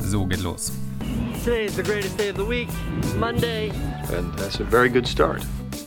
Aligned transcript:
So 0.00 0.26
geht 0.26 0.42
los. 0.42 0.72
Today 1.44 1.66
is 1.66 1.76
the 1.76 1.82
greatest 1.82 2.18
day 2.18 2.28
of 2.28 2.36
the 2.36 2.44
week, 2.44 2.68
Monday. 3.16 3.70
And 4.12 4.34
that's 4.36 4.58
a 4.58 4.64
very 4.64 4.88
good 4.88 5.06
start. 5.06 5.44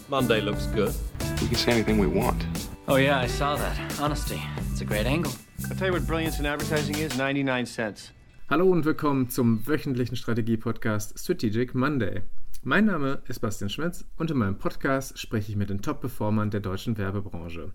Monday 0.08 0.40
looks 0.40 0.68
good. 0.68 0.94
We 1.42 1.48
can 1.48 1.56
say 1.56 1.74
anything 1.74 2.00
we 2.00 2.08
want. 2.08 2.46
Oh, 2.88 2.96
yeah, 2.96 3.20
I 3.20 3.28
saw 3.28 3.58
that. 3.58 3.78
Honesty. 4.00 4.42
It's 4.72 4.80
a 4.80 4.86
great 4.86 5.06
angle. 5.06 5.34
I'll 5.70 5.76
tell 5.76 5.88
you 5.88 5.94
what 5.94 6.08
brilliance 6.08 6.40
in 6.40 6.46
advertising 6.46 6.98
is 6.98 7.18
99 7.18 7.66
cents. 7.66 8.14
Hallo 8.50 8.72
und 8.72 8.86
willkommen 8.86 9.30
zum 9.30 9.68
wöchentlichen 9.68 10.16
Strategie-Podcast 10.16 11.20
Strategic 11.20 11.76
Monday. 11.76 12.22
Mein 12.64 12.86
Name 12.86 13.22
ist 13.28 13.40
Bastian 13.42 13.70
Schmitz 13.70 14.06
und 14.18 14.32
in 14.32 14.38
meinem 14.38 14.58
Podcast 14.58 15.20
spreche 15.20 15.52
ich 15.52 15.58
mit 15.58 15.70
den 15.70 15.82
Top-Performern 15.82 16.52
der 16.52 16.62
deutschen 16.62 16.98
Werbebranche. 16.98 17.74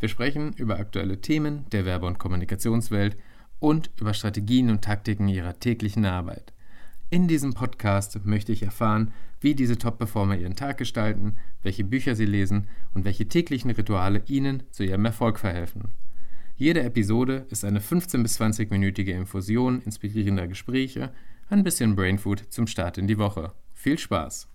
Wir 0.00 0.08
sprechen 0.08 0.52
über 0.54 0.80
aktuelle 0.80 1.20
Themen 1.20 1.64
der 1.70 1.84
Werbe- 1.84 2.06
und 2.06 2.18
Kommunikationswelt 2.18 3.16
und 3.62 3.90
über 4.00 4.12
Strategien 4.12 4.70
und 4.70 4.82
Taktiken 4.82 5.28
ihrer 5.28 5.58
täglichen 5.58 6.04
Arbeit. 6.04 6.52
In 7.10 7.28
diesem 7.28 7.54
Podcast 7.54 8.24
möchte 8.24 8.50
ich 8.50 8.64
erfahren, 8.64 9.12
wie 9.40 9.54
diese 9.54 9.78
Top-Performer 9.78 10.36
ihren 10.36 10.56
Tag 10.56 10.78
gestalten, 10.78 11.36
welche 11.62 11.84
Bücher 11.84 12.16
sie 12.16 12.24
lesen 12.24 12.66
und 12.92 13.04
welche 13.04 13.28
täglichen 13.28 13.70
Rituale 13.70 14.22
ihnen 14.26 14.64
zu 14.70 14.82
ihrem 14.82 15.04
Erfolg 15.04 15.38
verhelfen. 15.38 15.90
Jede 16.56 16.82
Episode 16.82 17.46
ist 17.50 17.64
eine 17.64 17.80
15- 17.80 18.22
bis 18.22 18.40
20-minütige 18.40 19.12
Infusion 19.12 19.80
inspirierender 19.82 20.48
Gespräche, 20.48 21.12
ein 21.48 21.62
bisschen 21.62 21.94
Brainfood 21.94 22.40
zum 22.50 22.66
Start 22.66 22.98
in 22.98 23.06
die 23.06 23.18
Woche. 23.18 23.52
Viel 23.74 23.98
Spaß! 23.98 24.48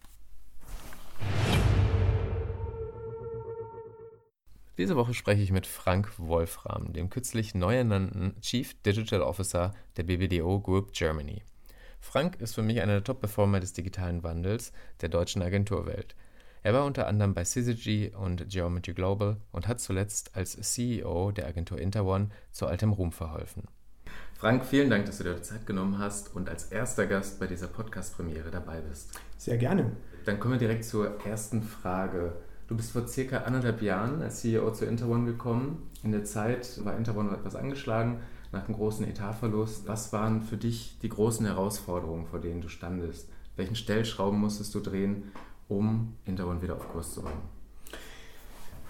Diese 4.77 4.95
Woche 4.95 5.16
spreche 5.16 5.41
ich 5.41 5.52
mit 5.52 5.66
Frank 5.66 6.12
Wolfram, 6.20 6.94
dem 6.94 7.09
kürzlich 7.09 7.55
neu 7.55 7.77
ernannten 7.77 8.40
Chief 8.41 8.80
Digital 8.84 9.23
Officer 9.23 9.73
der 9.98 10.04
BBDO 10.04 10.59
Group 10.59 10.94
Germany. 10.94 11.41
Frank 11.99 12.40
ist 12.40 12.54
für 12.54 12.62
mich 12.62 12.79
einer 12.79 12.93
der 12.93 13.04
Top-Performer 13.04 13.60
des 13.60 13.74
digitalen 13.74 14.21
Wandels 14.21 14.71
der 15.01 15.10
deutschen 15.10 15.41
Agenturwelt. 15.41 16.16
Er 16.62 16.76
war 16.76 16.85
unter 16.85 17.07
anderem 17.07 17.34
bei 17.34 17.43
Syzygy 17.43 18.13
und 18.16 18.49
Geometry 18.49 18.93
Global 18.93 19.38
und 19.51 19.68
hat 19.68 19.79
zuletzt 19.79 20.35
als 20.35 20.51
CEO 20.51 21.32
der 21.32 21.48
Agentur 21.48 21.79
Interone 21.79 22.29
zu 22.51 22.68
altem 22.68 22.94
Ruhm 22.94 23.12
verholfen. 23.12 23.63
Frank, 24.35 24.63
vielen 24.63 24.91
Dank, 24.91 25.07
dass 25.07 25.18
du 25.18 25.23
dir 25.23 25.41
Zeit 25.41 25.66
genommen 25.66 25.98
hast 25.98 26.35
und 26.35 26.49
als 26.49 26.66
erster 26.66 27.07
Gast 27.07 27.40
bei 27.40 27.48
dieser 27.48 27.68
Podcast-Premiere 27.68 28.51
dabei 28.51 28.82
bist. 28.82 29.20
Sehr 29.38 29.57
gerne. 29.57 29.94
Dann 30.26 30.40
kommen 30.40 30.54
wir 30.54 30.60
direkt 30.60 30.85
zur 30.85 31.20
ersten 31.26 31.63
Frage. 31.63 32.34
Du 32.68 32.76
bist 32.76 32.91
vor 32.91 33.07
circa 33.07 33.37
anderthalb 33.37 33.82
Jahren 33.82 34.21
als 34.21 34.41
CEO 34.41 34.71
zu 34.71 34.85
Interone 34.85 35.26
gekommen. 35.26 35.90
In 36.04 36.12
der 36.12 36.26
Zeit 36.26 36.84
war 36.84 36.98
Interone 36.98 37.32
etwas 37.32 37.55
angeschlagen 37.55 38.20
nach 38.51 38.68
einem 38.68 38.76
großen 38.76 39.07
Etatverlust. 39.07 39.87
Was 39.87 40.12
waren 40.12 40.41
für 40.41 40.57
dich 40.57 40.98
die 41.01 41.07
großen 41.07 41.45
Herausforderungen, 41.45 42.26
vor 42.26 42.40
denen 42.40 42.60
du 42.60 42.68
standest? 42.68 43.29
Welchen 43.55 43.76
Stellschrauben 43.76 44.38
musstest 44.38 44.76
du 44.76 44.82
drehen, 44.82 45.32
um 45.70 46.13
Interone 46.26 46.62
wieder 46.62 46.76
auf 46.76 46.90
Kurs 46.90 47.13
zu 47.13 47.21
bringen? 47.21 47.41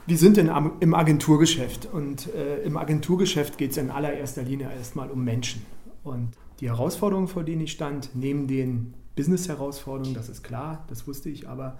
Wir 0.07 0.17
sind 0.17 0.39
in, 0.39 0.49
im 0.79 0.95
Agenturgeschäft 0.95 1.85
und 1.85 2.33
äh, 2.33 2.63
im 2.63 2.77
Agenturgeschäft 2.77 3.59
geht 3.59 3.71
es 3.71 3.77
in 3.77 3.91
allererster 3.91 4.41
Linie 4.41 4.71
erstmal 4.75 5.11
um 5.11 5.23
Menschen. 5.23 5.63
Und 6.03 6.29
die 6.61 6.69
Herausforderungen, 6.69 7.27
vor 7.27 7.43
denen 7.43 7.61
ich 7.61 7.73
stand, 7.73 8.09
neben 8.15 8.47
den 8.47 8.95
Business-Herausforderungen, 9.15 10.15
das 10.15 10.29
ist 10.29 10.43
klar, 10.43 10.85
das 10.87 11.07
wusste 11.07 11.29
ich, 11.29 11.47
aber 11.47 11.77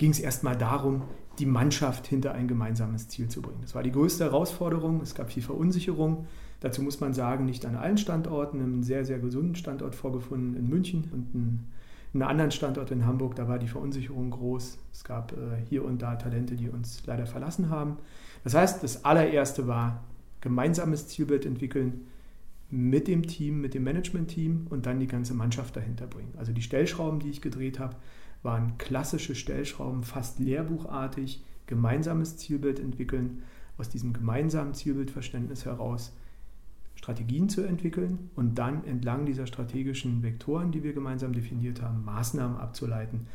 ging 0.00 0.10
es 0.10 0.18
erstmal 0.18 0.56
darum, 0.56 1.02
die 1.40 1.46
Mannschaft 1.46 2.06
hinter 2.06 2.32
ein 2.32 2.46
gemeinsames 2.46 3.08
Ziel 3.08 3.28
zu 3.28 3.40
bringen. 3.40 3.60
Das 3.62 3.74
war 3.74 3.82
die 3.82 3.92
größte 3.92 4.24
Herausforderung. 4.24 5.00
Es 5.00 5.14
gab 5.14 5.32
viel 5.32 5.42
Verunsicherung. 5.42 6.26
Dazu 6.60 6.82
muss 6.82 7.00
man 7.00 7.14
sagen, 7.14 7.46
nicht 7.46 7.64
an 7.64 7.76
allen 7.76 7.96
Standorten, 7.96 8.60
einen 8.60 8.82
sehr, 8.82 9.04
sehr 9.04 9.18
gesunden 9.18 9.54
Standort 9.54 9.94
vorgefunden 9.94 10.54
in 10.54 10.68
München 10.68 11.08
und 11.12 11.34
einen, 11.34 11.72
einen 12.12 12.22
anderen 12.22 12.50
Standort 12.50 12.90
in 12.90 13.06
Hamburg. 13.06 13.34
Da 13.34 13.48
war 13.48 13.58
die 13.58 13.68
Verunsicherung 13.68 14.30
groß. 14.30 14.78
Es 14.92 15.04
gab 15.04 15.32
äh, 15.32 15.36
hier 15.68 15.84
und 15.84 16.02
da 16.02 16.16
Talente, 16.16 16.54
die 16.56 16.68
uns 16.68 17.02
leider 17.06 17.26
verlassen 17.26 17.70
haben. 17.70 17.96
Das 18.44 18.54
heißt, 18.54 18.82
das 18.82 19.04
allererste 19.04 19.66
war 19.66 20.04
gemeinsames 20.42 21.08
Zielbild 21.08 21.46
entwickeln 21.46 22.06
mit 22.70 23.08
dem 23.08 23.26
Team, 23.26 23.60
mit 23.60 23.74
dem 23.74 23.84
Management-Team 23.84 24.66
und 24.70 24.86
dann 24.86 25.00
die 25.00 25.06
ganze 25.06 25.34
Mannschaft 25.34 25.74
dahinter 25.76 26.06
bringen. 26.06 26.32
Also 26.38 26.52
die 26.52 26.62
Stellschrauben, 26.62 27.18
die 27.18 27.30
ich 27.30 27.40
gedreht 27.40 27.78
habe, 27.78 27.96
waren 28.42 28.78
klassische 28.78 29.34
Stellschrauben, 29.34 30.02
fast 30.02 30.38
lehrbuchartig, 30.38 31.44
gemeinsames 31.66 32.36
Zielbild 32.36 32.80
entwickeln, 32.80 33.42
aus 33.78 33.88
diesem 33.88 34.12
gemeinsamen 34.12 34.74
Zielbildverständnis 34.74 35.64
heraus 35.64 36.12
Strategien 36.94 37.48
zu 37.48 37.62
entwickeln 37.62 38.30
und 38.36 38.56
dann 38.56 38.84
entlang 38.84 39.24
dieser 39.24 39.46
strategischen 39.46 40.22
Vektoren, 40.22 40.70
die 40.70 40.82
wir 40.82 40.92
gemeinsam 40.92 41.32
definiert 41.32 41.80
haben, 41.80 42.04
Maßnahmen 42.04 42.58
abzuleiten. 42.58 43.26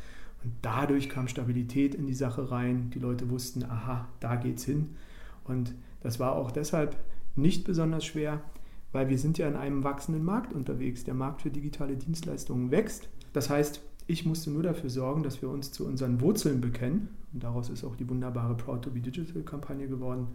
Und 0.44 0.52
dadurch 0.62 1.08
kam 1.08 1.26
Stabilität 1.26 1.96
in 1.96 2.06
die 2.06 2.14
Sache 2.14 2.52
rein. 2.52 2.90
Die 2.90 3.00
Leute 3.00 3.28
wussten, 3.28 3.64
aha, 3.64 4.06
da 4.20 4.36
geht's 4.36 4.64
hin. 4.64 4.90
Und 5.42 5.74
das 6.00 6.20
war 6.20 6.36
auch 6.36 6.52
deshalb 6.52 6.96
nicht 7.34 7.64
besonders 7.64 8.04
schwer, 8.04 8.40
weil 8.92 9.08
wir 9.08 9.18
sind 9.18 9.36
ja 9.36 9.48
in 9.48 9.56
einem 9.56 9.82
wachsenden 9.82 10.24
Markt 10.24 10.52
unterwegs. 10.52 11.02
Der 11.02 11.14
Markt 11.14 11.42
für 11.42 11.50
digitale 11.50 11.96
Dienstleistungen 11.96 12.70
wächst. 12.70 13.08
Das 13.32 13.50
heißt, 13.50 13.80
ich 14.06 14.24
musste 14.24 14.50
nur 14.50 14.62
dafür 14.62 14.90
sorgen, 14.90 15.22
dass 15.22 15.42
wir 15.42 15.50
uns 15.50 15.72
zu 15.72 15.86
unseren 15.86 16.20
Wurzeln 16.20 16.60
bekennen. 16.60 17.08
Und 17.32 17.42
daraus 17.42 17.68
ist 17.68 17.84
auch 17.84 17.96
die 17.96 18.08
wunderbare 18.08 18.56
Proud 18.56 18.82
to 18.82 18.90
be 18.90 19.00
Digital 19.00 19.42
Kampagne 19.42 19.88
geworden, 19.88 20.28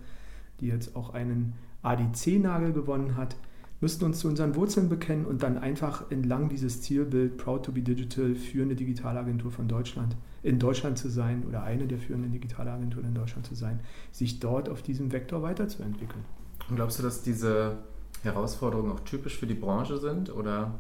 die 0.60 0.68
jetzt 0.68 0.96
auch 0.96 1.14
einen 1.14 1.54
ADC-Nagel 1.82 2.74
gewonnen 2.74 3.16
hat. 3.16 3.36
Müssten 3.80 4.06
uns 4.06 4.20
zu 4.20 4.28
unseren 4.28 4.56
Wurzeln 4.56 4.90
bekennen 4.90 5.26
und 5.26 5.42
dann 5.42 5.58
einfach 5.58 6.12
entlang 6.12 6.50
dieses 6.50 6.82
Zielbild 6.82 7.38
Proud 7.38 7.66
to 7.66 7.72
be 7.72 7.82
Digital 7.82 8.36
führende 8.36 8.76
Digitalagentur 8.76 9.52
von 9.52 9.68
Deutschland 9.68 10.16
in 10.44 10.60
Deutschland 10.60 10.98
zu 10.98 11.10
sein 11.10 11.44
oder 11.48 11.64
eine 11.64 11.88
der 11.88 11.98
führenden 11.98 12.32
Digitalagenturen 12.32 13.08
in 13.08 13.16
Deutschland 13.16 13.48
zu 13.48 13.56
sein, 13.56 13.80
sich 14.12 14.40
dort 14.40 14.70
auf 14.70 14.82
diesem 14.82 15.12
Vektor 15.12 15.42
weiterzuentwickeln. 15.42 16.24
Und 16.70 16.76
glaubst 16.76 17.00
du, 17.00 17.04
dass 17.04 17.24
diese 17.24 17.78
Herausforderungen 18.24 18.92
auch 18.92 19.00
typisch 19.00 19.38
für 19.38 19.48
die 19.48 19.56
Branche 19.56 19.98
sind 19.98 20.32
oder 20.32 20.76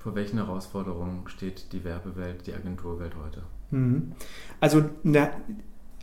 vor 0.00 0.14
welchen 0.14 0.38
Herausforderungen 0.38 1.28
steht 1.28 1.72
die 1.72 1.84
Werbewelt, 1.84 2.46
die 2.46 2.54
Agenturwelt 2.54 3.14
heute? 3.22 3.42
Mhm. 3.70 4.12
Also, 4.58 4.88
na, 5.02 5.30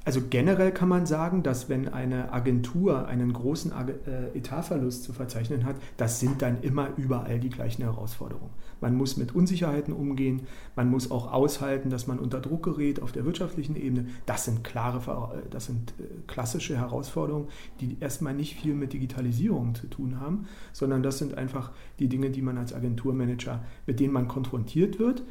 also 0.07 0.21
generell 0.29 0.71
kann 0.71 0.87
man 0.87 1.05
sagen, 1.05 1.43
dass 1.43 1.67
wenn 1.67 1.89
eine 1.89 2.31
Agentur 2.31 3.09
einen 3.09 3.33
großen 3.33 3.73
äh, 3.73 4.37
Etatverlust 4.37 5.03
zu 5.03 5.11
verzeichnen 5.11 5.65
hat, 5.65 5.75
das 5.97 6.21
sind 6.21 6.41
dann 6.41 6.61
immer 6.61 6.91
überall 6.95 7.41
die 7.41 7.49
gleichen 7.49 7.83
Herausforderungen. 7.83 8.51
Man 8.79 8.95
muss 8.95 9.17
mit 9.17 9.35
Unsicherheiten 9.35 9.93
umgehen, 9.93 10.43
man 10.77 10.89
muss 10.89 11.11
auch 11.11 11.33
aushalten, 11.33 11.89
dass 11.89 12.07
man 12.07 12.19
unter 12.19 12.39
Druck 12.39 12.63
gerät 12.63 13.01
auf 13.01 13.11
der 13.11 13.25
wirtschaftlichen 13.25 13.75
Ebene. 13.75 14.07
Das 14.25 14.45
sind 14.45 14.63
klare, 14.63 14.99
äh, 15.35 15.49
das 15.49 15.65
sind 15.65 15.93
äh, 15.99 16.03
klassische 16.25 16.77
Herausforderungen, 16.77 17.49
die 17.81 17.97
erstmal 17.99 18.33
nicht 18.33 18.55
viel 18.55 18.75
mit 18.75 18.93
Digitalisierung 18.93 19.75
zu 19.75 19.87
tun 19.87 20.21
haben, 20.21 20.47
sondern 20.71 21.03
das 21.03 21.17
sind 21.17 21.37
einfach 21.37 21.71
die 21.99 22.07
Dinge, 22.07 22.29
die 22.29 22.41
man 22.41 22.57
als 22.57 22.73
Agenturmanager, 22.73 23.61
mit 23.85 23.99
denen 23.99 24.13
man 24.13 24.29
konfrontiert 24.29 24.99
wird, 24.99 25.23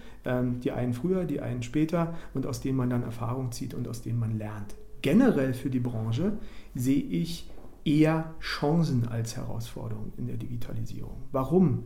die 0.61 0.73
einen 0.73 0.93
früher, 0.93 1.25
die 1.25 1.41
einen 1.41 1.63
später 1.63 2.15
und 2.35 2.47
aus 2.47 2.61
denen 2.61 2.77
man 2.77 2.91
dann 2.91 3.03
Erfahrung 3.03 3.53
zieht 3.53 3.75
und 3.75 3.89
aus 3.89 4.03
denen 4.03 4.19
man 4.19 4.39
lernt. 4.39 4.75
Generell 5.03 5.55
für 5.55 5.71
die 5.71 5.81
Branche 5.81 6.33
sehe 6.75 7.03
ich 7.03 7.51
eher 7.85 8.35
Chancen 8.41 9.07
als 9.07 9.37
Herausforderungen 9.37 10.13
in 10.17 10.27
der 10.27 10.37
Digitalisierung. 10.37 11.23
Warum? 11.33 11.85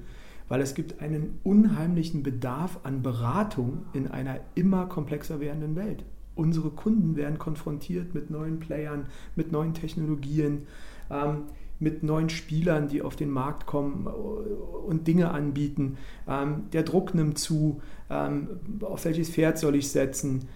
weil 0.51 0.61
es 0.61 0.75
gibt 0.75 1.01
einen 1.01 1.39
unheimlichen 1.45 2.25
Bedarf 2.25 2.81
an 2.83 3.03
Beratung 3.03 3.87
in 3.93 4.09
einer 4.09 4.41
immer 4.57 4.87
komplexer 4.87 5.39
werdenden 5.41 5.77
Welt. 5.77 6.05
Unsere 6.35 6.71
Kunden 6.71 7.15
werden 7.15 7.39
konfrontiert 7.39 8.15
mit 8.15 8.31
neuen 8.31 8.59
Playern, 8.59 9.07
mit 9.37 9.53
neuen 9.53 9.75
Technologien, 9.75 10.67
ähm, 11.09 11.45
mit 11.81 12.03
neuen 12.03 12.29
Spielern, 12.29 12.89
die 12.89 13.03
auf 13.03 13.17
den 13.17 13.31
Markt 13.31 13.67
kommen 13.67 14.07
und 14.07 15.07
Dinge 15.07 15.31
anbieten. 15.31 15.97
Ähm, 16.29 16.65
der 16.73 16.83
Druck 16.83 17.15
nimmt 17.15 17.39
zu, 17.39 17.81
ähm, 18.09 18.49
auf 18.83 19.05
welches 19.05 19.31
Pferd 19.31 19.59
soll 19.59 19.75
ich 19.75 19.91
setzen? 19.91 20.49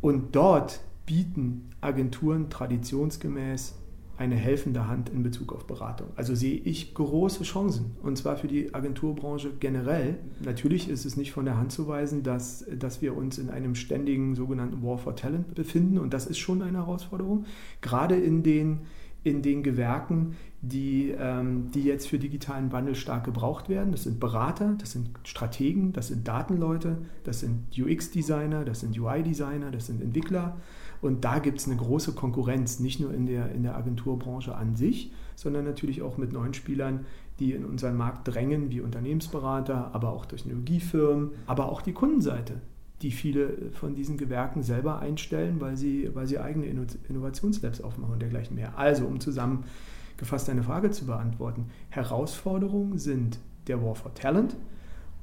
Und 0.00 0.34
dort 0.34 0.80
bieten 1.06 1.70
Agenturen 1.80 2.50
traditionsgemäß 2.50 3.76
eine 4.18 4.36
helfende 4.36 4.88
Hand 4.88 5.08
in 5.08 5.22
Bezug 5.22 5.52
auf 5.52 5.66
Beratung. 5.66 6.08
Also 6.16 6.34
sehe 6.34 6.56
ich 6.56 6.94
große 6.94 7.44
Chancen 7.44 7.96
und 8.02 8.16
zwar 8.16 8.36
für 8.36 8.46
die 8.46 8.72
Agenturbranche 8.74 9.50
generell. 9.58 10.18
Natürlich 10.44 10.88
ist 10.88 11.04
es 11.04 11.16
nicht 11.16 11.32
von 11.32 11.44
der 11.44 11.56
Hand 11.56 11.72
zu 11.72 11.88
weisen, 11.88 12.22
dass, 12.22 12.64
dass 12.78 13.02
wir 13.02 13.16
uns 13.16 13.38
in 13.38 13.50
einem 13.50 13.74
ständigen 13.74 14.34
sogenannten 14.34 14.82
War 14.82 14.98
for 14.98 15.16
Talent 15.16 15.54
befinden 15.54 15.98
und 15.98 16.14
das 16.14 16.26
ist 16.26 16.38
schon 16.38 16.62
eine 16.62 16.78
Herausforderung, 16.78 17.46
gerade 17.80 18.16
in 18.16 18.42
den, 18.42 18.80
in 19.24 19.42
den 19.42 19.62
Gewerken, 19.62 20.36
die, 20.60 21.10
ähm, 21.18 21.70
die 21.72 21.82
jetzt 21.82 22.08
für 22.08 22.18
digitalen 22.18 22.70
Wandel 22.72 22.94
stark 22.94 23.24
gebraucht 23.24 23.68
werden. 23.68 23.90
Das 23.90 24.04
sind 24.04 24.20
Berater, 24.20 24.76
das 24.78 24.92
sind 24.92 25.10
Strategen, 25.24 25.92
das 25.92 26.08
sind 26.08 26.26
Datenleute, 26.26 26.98
das 27.24 27.40
sind 27.40 27.66
UX-Designer, 27.76 28.64
das 28.64 28.80
sind 28.80 28.98
UI-Designer, 28.98 29.70
das 29.70 29.86
sind 29.86 30.00
Entwickler 30.00 30.56
Und 31.00 31.24
da 31.24 31.40
gibt 31.40 31.58
es 31.58 31.66
eine 31.66 31.76
große 31.76 32.12
Konkurrenz, 32.12 32.78
nicht 32.78 33.00
nur 33.00 33.12
in 33.12 33.26
der, 33.26 33.50
in 33.52 33.64
der 33.64 33.76
Agenturbranche 33.76 34.54
an 34.54 34.76
sich, 34.76 35.12
sondern 35.34 35.64
natürlich 35.64 36.02
auch 36.02 36.16
mit 36.16 36.32
neuen 36.32 36.54
Spielern, 36.54 37.06
die 37.40 37.52
in 37.52 37.64
unseren 37.64 37.96
Markt 37.96 38.28
drängen, 38.28 38.70
wie 38.70 38.80
Unternehmensberater, 38.80 39.90
aber 39.94 40.12
auch 40.12 40.26
Technologiefirmen, 40.26 41.32
aber 41.46 41.70
auch 41.70 41.82
die 41.82 41.92
Kundenseite, 41.92 42.60
die 43.02 43.10
viele 43.10 43.70
von 43.72 43.94
diesen 43.94 44.16
Gewerken 44.16 44.62
selber 44.62 45.00
einstellen, 45.00 45.60
weil 45.60 45.76
sie, 45.76 46.10
weil 46.14 46.26
sie 46.26 46.38
eigene 46.38 46.66
Innovationslabs 47.08 47.80
aufmachen 47.80 48.14
und 48.14 48.22
dergleichen 48.22 48.54
mehr. 48.54 48.78
Also, 48.78 49.06
um 49.06 49.20
zusammengefasst 49.20 50.48
eine 50.48 50.62
Frage 50.62 50.90
zu 50.90 51.06
beantworten, 51.06 51.66
Herausforderungen 51.90 52.98
sind 52.98 53.38
der 53.66 53.82
War 53.82 53.94
for 53.94 54.14
Talent, 54.14 54.56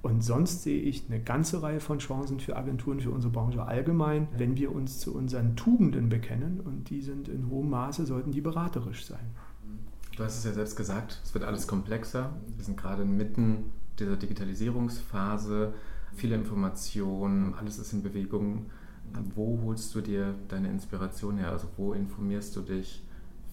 und 0.01 0.23
sonst 0.23 0.63
sehe 0.63 0.81
ich 0.81 1.03
eine 1.09 1.21
ganze 1.21 1.61
Reihe 1.61 1.81
von 1.81 1.99
Chancen 1.99 2.39
für 2.39 2.55
Agenturen, 2.55 3.01
für 3.01 3.11
unsere 3.11 3.33
Branche 3.33 3.65
allgemein, 3.65 4.29
wenn 4.37 4.55
wir 4.55 4.73
uns 4.73 4.99
zu 4.99 5.13
unseren 5.13 5.57
Tugenden 5.57 6.07
bekennen. 6.07 6.61
Und 6.61 6.89
die 6.89 7.01
sind 7.01 7.27
in 7.27 7.49
hohem 7.49 7.69
Maße, 7.69 8.05
sollten 8.05 8.31
die 8.31 8.39
beraterisch 8.39 9.05
sein. 9.05 9.19
Du 10.15 10.23
hast 10.23 10.37
es 10.37 10.45
ja 10.45 10.53
selbst 10.53 10.77
gesagt, 10.77 11.19
es 11.23 11.33
wird 11.33 11.43
alles 11.43 11.67
komplexer. 11.67 12.29
Wir 12.55 12.63
sind 12.63 12.77
gerade 12.77 13.03
mitten 13.03 13.71
dieser 13.99 14.15
Digitalisierungsphase, 14.15 15.73
viele 16.15 16.35
Informationen, 16.35 17.53
alles 17.53 17.79
ist 17.79 17.93
in 17.93 18.03
Bewegung. 18.03 18.65
Wo 19.35 19.59
holst 19.65 19.93
du 19.95 20.01
dir 20.01 20.35
deine 20.47 20.69
Inspiration 20.69 21.37
her? 21.37 21.51
Also 21.51 21.67
wo 21.77 21.93
informierst 21.93 22.55
du 22.55 22.61
dich? 22.61 23.01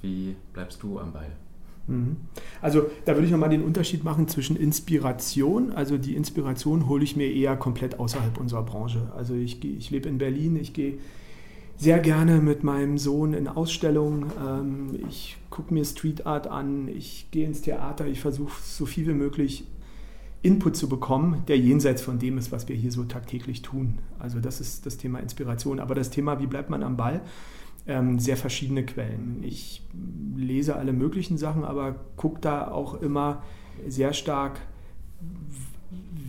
Wie 0.02 0.36
bleibst 0.52 0.82
du 0.82 0.98
am 0.98 1.12
Ball? 1.12 1.30
Mhm. 1.86 2.16
Also 2.60 2.90
da 3.04 3.14
würde 3.14 3.26
ich 3.26 3.32
nochmal 3.32 3.48
den 3.48 3.62
Unterschied 3.62 4.04
machen 4.04 4.28
zwischen 4.28 4.56
Inspiration. 4.56 5.72
Also 5.72 5.98
die 5.98 6.14
Inspiration 6.14 6.88
hole 6.88 7.04
ich 7.04 7.16
mir 7.16 7.32
eher 7.32 7.56
komplett 7.56 7.98
außerhalb 7.98 8.38
unserer 8.38 8.64
Branche. 8.64 9.12
Also 9.16 9.34
ich, 9.34 9.64
ich 9.64 9.90
lebe 9.90 10.08
in 10.08 10.18
Berlin, 10.18 10.56
ich 10.56 10.72
gehe 10.72 10.98
sehr 11.76 11.98
gerne 11.98 12.40
mit 12.40 12.64
meinem 12.64 12.98
Sohn 12.98 13.34
in 13.34 13.48
Ausstellungen. 13.48 14.26
Ähm, 14.44 14.98
ich 15.08 15.36
gucke 15.50 15.72
mir 15.72 15.84
Street 15.84 16.26
Art 16.26 16.46
an, 16.46 16.88
ich 16.88 17.28
gehe 17.30 17.46
ins 17.46 17.62
Theater, 17.62 18.06
ich 18.06 18.20
versuche 18.20 18.52
so 18.62 18.86
viel 18.86 19.06
wie 19.06 19.14
möglich 19.14 19.64
Input 20.46 20.76
zu 20.76 20.88
bekommen, 20.88 21.42
der 21.48 21.58
jenseits 21.58 22.00
von 22.02 22.18
dem 22.18 22.38
ist, 22.38 22.52
was 22.52 22.68
wir 22.68 22.76
hier 22.76 22.92
so 22.92 23.04
tagtäglich 23.04 23.62
tun. 23.62 23.98
Also 24.18 24.38
das 24.38 24.60
ist 24.60 24.86
das 24.86 24.96
Thema 24.96 25.18
Inspiration. 25.18 25.80
Aber 25.80 25.94
das 25.94 26.10
Thema, 26.10 26.40
wie 26.40 26.46
bleibt 26.46 26.70
man 26.70 26.82
am 26.84 26.96
Ball? 26.96 27.20
Ähm, 27.86 28.18
sehr 28.18 28.36
verschiedene 28.36 28.84
Quellen. 28.86 29.42
Ich 29.42 29.82
lese 30.36 30.76
alle 30.76 30.92
möglichen 30.92 31.36
Sachen, 31.36 31.64
aber 31.64 31.96
gucke 32.16 32.40
da 32.40 32.68
auch 32.70 33.00
immer 33.00 33.42
sehr 33.88 34.12
stark, 34.12 34.60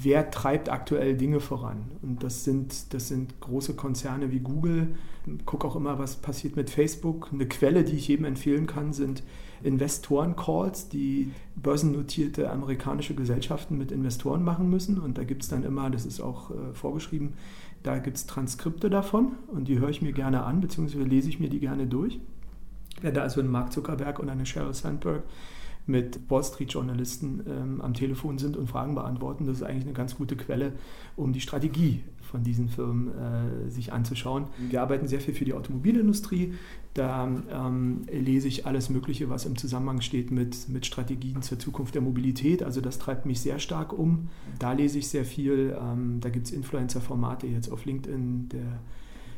wer 0.02 0.32
treibt 0.32 0.70
aktuell 0.70 1.16
Dinge 1.16 1.40
voran. 1.40 1.92
Und 2.02 2.24
das 2.24 2.44
sind, 2.44 2.94
das 2.94 3.08
sind 3.08 3.40
große 3.40 3.76
Konzerne 3.76 4.32
wie 4.32 4.40
Google. 4.40 4.96
Gucke 5.46 5.68
auch 5.68 5.76
immer, 5.76 6.00
was 6.00 6.16
passiert 6.16 6.56
mit 6.56 6.70
Facebook. 6.70 7.30
Eine 7.32 7.48
Quelle, 7.48 7.84
die 7.84 7.98
ich 7.98 8.08
jedem 8.08 8.26
empfehlen 8.26 8.66
kann, 8.66 8.94
sind 8.94 9.24
Investoren-Calls, 9.64 10.90
die 10.90 11.32
börsennotierte 11.56 12.50
amerikanische 12.50 13.16
Gesellschaften 13.16 13.78
mit 13.78 13.92
Investoren 13.92 14.44
machen 14.44 14.70
müssen. 14.70 15.00
Und 15.00 15.18
da 15.18 15.24
gibt 15.24 15.44
es 15.44 15.50
dann 15.50 15.64
immer, 15.64 15.90
das 15.90 16.06
ist 16.06 16.22
auch 16.22 16.52
äh, 16.52 16.74
vorgeschrieben, 16.74 17.34
da 17.84 18.00
gibt 18.00 18.18
es 18.18 18.26
Transkripte 18.26 18.90
davon 18.90 19.34
und 19.48 19.68
die 19.68 19.80
höre 19.80 19.90
ich 19.90 20.02
mir 20.02 20.12
gerne 20.12 20.44
an, 20.44 20.62
beziehungsweise 20.62 21.04
lese 21.04 21.30
ich 21.30 21.40
mir 21.40 21.50
die 21.50 21.60
gerne 21.60 21.88
durch. 21.88 22.20
Wenn 23.02 23.14
da 23.14 23.22
also 23.22 23.40
ein 23.40 23.50
Mark 23.50 23.72
Zuckerberg 23.72 24.20
und 24.20 24.30
eine 24.30 24.46
Sheryl 24.46 24.74
Sandberg 24.74 25.24
mit 25.88 26.20
Wall 26.30 26.44
Street-Journalisten 26.44 27.42
ähm, 27.48 27.82
am 27.82 27.94
Telefon 27.94 28.38
sind 28.38 28.58
und 28.58 28.68
Fragen 28.68 28.96
beantworten. 28.96 29.46
Das 29.46 29.58
ist 29.58 29.64
eigentlich 29.64 29.86
eine 29.86 29.94
ganz 29.94 30.16
gute 30.16 30.36
Quelle, 30.36 30.74
um 31.16 31.34
die 31.34 31.42
Strategie 31.42 32.04
von 32.28 32.44
diesen 32.44 32.68
Firmen 32.68 33.08
äh, 33.08 33.70
sich 33.72 33.94
anzuschauen. 33.94 34.48
Wir 34.70 34.82
arbeiten 34.82 35.08
sehr 35.08 35.22
viel 35.22 35.34
für 35.34 35.46
die 35.46 35.54
Automobilindustrie. 35.54 36.54
Da 36.94 37.30
ähm, 37.52 38.02
lese 38.12 38.48
ich 38.48 38.66
alles 38.66 38.90
Mögliche, 38.90 39.30
was 39.30 39.46
im 39.46 39.58
Zusammenhang 39.58 40.02
steht 40.02 40.30
mit, 40.30 40.68
mit 40.68 40.86
Strategien 40.86 41.42
zur 41.42 41.58
Zukunft 41.58 41.96
der 41.96 42.02
Mobilität. 42.02 42.64
Also 42.64 42.82
das 42.82 43.00
treibt 43.00 43.26
mich 43.26 43.40
sehr 43.40 43.60
stark 43.60 43.94
um. 43.94 44.28
Da 44.60 44.74
lese 44.74 45.00
ich 45.00 45.08
sehr 45.08 45.26
viel. 45.26 45.78
Ähm, 45.82 46.20
da 46.20 46.30
gibt 46.30 46.48
es 46.48 46.52
Influencer-Formate 46.52 47.48
jetzt 47.48 47.72
auf 47.72 47.86
LinkedIn. 47.86 48.50
Der 48.50 48.80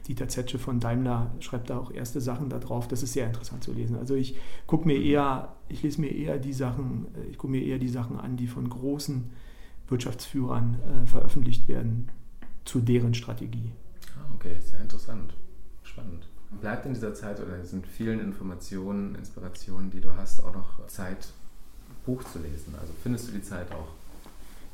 Dieter 0.10 0.28
Zetsche 0.28 0.58
von 0.58 0.80
Daimler 0.80 1.30
schreibt 1.40 1.70
da 1.70 1.78
auch 1.78 1.92
erste 1.92 2.20
Sachen 2.20 2.50
da 2.50 2.58
drauf. 2.58 2.88
Das 2.88 3.04
ist 3.04 3.14
sehr 3.14 3.28
interessant 3.28 3.64
zu 3.64 3.72
lesen. 3.72 3.96
Also 3.96 4.16
ich 4.16 4.36
gucke 4.66 4.88
mir 4.88 5.00
eher, 5.00 5.56
ich 5.70 5.84
lese 5.84 6.02
mir 6.02 6.10
eher 6.10 6.40
die 6.40 6.52
Sachen, 6.52 7.06
ich 7.30 7.38
gucke 7.38 7.52
mir 7.52 7.64
eher 7.64 7.78
die 7.78 7.90
Sachen 7.90 8.20
an, 8.20 8.36
die 8.36 8.48
von 8.48 8.68
großen 8.68 9.30
Wirtschaftsführern 9.88 10.78
äh, 10.82 11.06
veröffentlicht 11.06 11.68
werden 11.68 12.10
zu 12.66 12.80
deren 12.80 13.14
Strategie. 13.14 13.72
Ah, 14.18 14.26
okay, 14.34 14.56
sehr 14.60 14.82
interessant. 14.82 15.36
Spannend. 15.84 16.28
Bleibt 16.60 16.88
in 16.88 16.96
dieser 16.96 17.14
Zeit 17.14 17.40
oder 17.40 17.64
sind 17.64 17.86
vielen 17.86 18.20
Informationen, 18.20 19.14
Inspirationen, 19.14 19.92
die 19.92 20.02
du 20.02 20.16
hast, 20.16 20.44
auch 20.44 20.56
noch 20.56 20.88
Zeit, 20.88 21.28
Buch 22.04 22.24
zu 22.24 22.40
lesen? 22.40 22.74
Also 22.82 22.94
findest 23.04 23.28
du 23.28 23.34
die 23.34 23.44
Zeit 23.44 23.72
auch? 23.72 23.90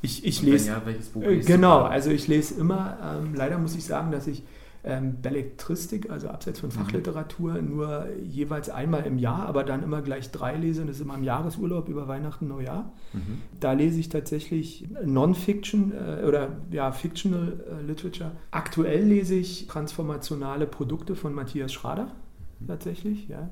Ich, 0.02 0.24
ich 0.24 0.42
lese. 0.42 0.70
Ja, 0.70 0.82
welches 0.86 1.08
Buch 1.08 1.24
äh, 1.24 1.40
genau, 1.40 1.82
also 1.82 2.10
ich 2.10 2.30
lese 2.30 2.56
immer. 2.56 2.98
Ähm, 3.04 3.36
leider 3.36 3.58
muss 3.58 3.76
ich 3.76 3.84
sagen, 3.84 4.12
dass 4.12 4.28
ich 4.28 4.44
ähm, 4.86 5.22
Belletristik, 5.22 6.10
also 6.10 6.30
abseits 6.30 6.60
von 6.60 6.70
mhm. 6.70 6.74
Fachliteratur, 6.74 7.62
nur 7.62 8.08
jeweils 8.24 8.70
einmal 8.70 9.06
im 9.06 9.18
Jahr, 9.18 9.48
aber 9.48 9.64
dann 9.64 9.84
immer 9.84 10.02
gleich 10.02 10.32
drei 10.32 10.56
lese. 10.56 10.86
Das 10.86 10.98
ist 10.98 11.02
immer 11.02 11.16
im 11.16 11.24
Jahresurlaub 11.24 11.90
über 11.90 12.08
Weihnachten, 12.08 12.48
Neujahr. 12.48 12.94
Mhm. 13.14 13.42
Da 13.60 13.74
lese 13.74 14.00
ich 14.00 14.10
tatsächlich 14.10 14.88
Non-Fiction 15.04 15.92
äh, 15.92 16.26
oder 16.26 16.58
ja, 16.72 16.92
Fictional 16.92 17.54
äh, 17.80 17.86
Literature. 17.86 18.32
Aktuell 18.52 19.04
lese 19.06 19.36
ich 19.36 19.68
Transformationale 19.68 20.68
Produkte 20.68 21.16
von 21.16 21.34
Matthias 21.34 21.74
Schrader 21.74 22.12
tatsächlich. 22.66 23.28
Ja. 23.28 23.50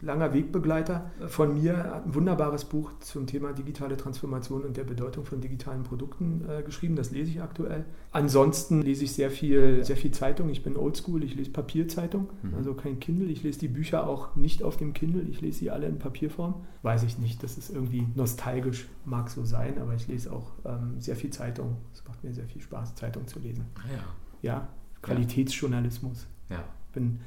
Langer 0.00 0.34
Wegbegleiter 0.34 1.10
von 1.28 1.54
mir, 1.54 2.02
ein 2.04 2.14
wunderbares 2.14 2.64
Buch 2.64 2.92
zum 3.00 3.26
Thema 3.26 3.52
digitale 3.52 3.96
Transformation 3.96 4.62
und 4.62 4.76
der 4.76 4.84
Bedeutung 4.84 5.24
von 5.24 5.40
digitalen 5.40 5.82
Produkten 5.82 6.44
äh, 6.48 6.62
geschrieben. 6.62 6.96
Das 6.96 7.10
lese 7.10 7.30
ich 7.30 7.42
aktuell. 7.42 7.84
Ansonsten 8.10 8.82
lese 8.82 9.04
ich 9.04 9.12
sehr 9.12 9.30
viel, 9.30 9.84
sehr 9.84 9.96
viel 9.96 10.10
Zeitung. 10.10 10.48
Ich 10.48 10.62
bin 10.62 10.76
oldschool, 10.76 11.24
ich 11.24 11.34
lese 11.34 11.50
Papierzeitung, 11.50 12.28
mhm. 12.42 12.54
also 12.54 12.74
kein 12.74 13.00
Kindle. 13.00 13.28
Ich 13.28 13.42
lese 13.42 13.60
die 13.60 13.68
Bücher 13.68 14.06
auch 14.06 14.36
nicht 14.36 14.62
auf 14.62 14.76
dem 14.76 14.92
Kindle, 14.92 15.22
ich 15.22 15.40
lese 15.40 15.60
sie 15.60 15.70
alle 15.70 15.86
in 15.86 15.98
Papierform. 15.98 16.66
Weiß 16.82 17.04
ich 17.04 17.18
nicht, 17.18 17.42
das 17.42 17.58
ist 17.58 17.70
irgendwie 17.70 18.06
nostalgisch, 18.14 18.88
mag 19.04 19.30
so 19.30 19.44
sein, 19.44 19.78
aber 19.78 19.94
ich 19.94 20.08
lese 20.08 20.32
auch 20.32 20.52
ähm, 20.64 21.00
sehr 21.00 21.16
viel 21.16 21.30
Zeitung. 21.30 21.76
Es 21.92 22.04
macht 22.06 22.22
mir 22.24 22.32
sehr 22.32 22.46
viel 22.46 22.60
Spaß, 22.60 22.94
Zeitung 22.96 23.26
zu 23.26 23.38
lesen. 23.38 23.66
Ah 23.76 23.92
ja. 23.92 24.04
Ja, 24.42 24.68
Qualitätsjournalismus. 25.02 26.26
Ja. 26.50 26.64
Bin 26.92 27.20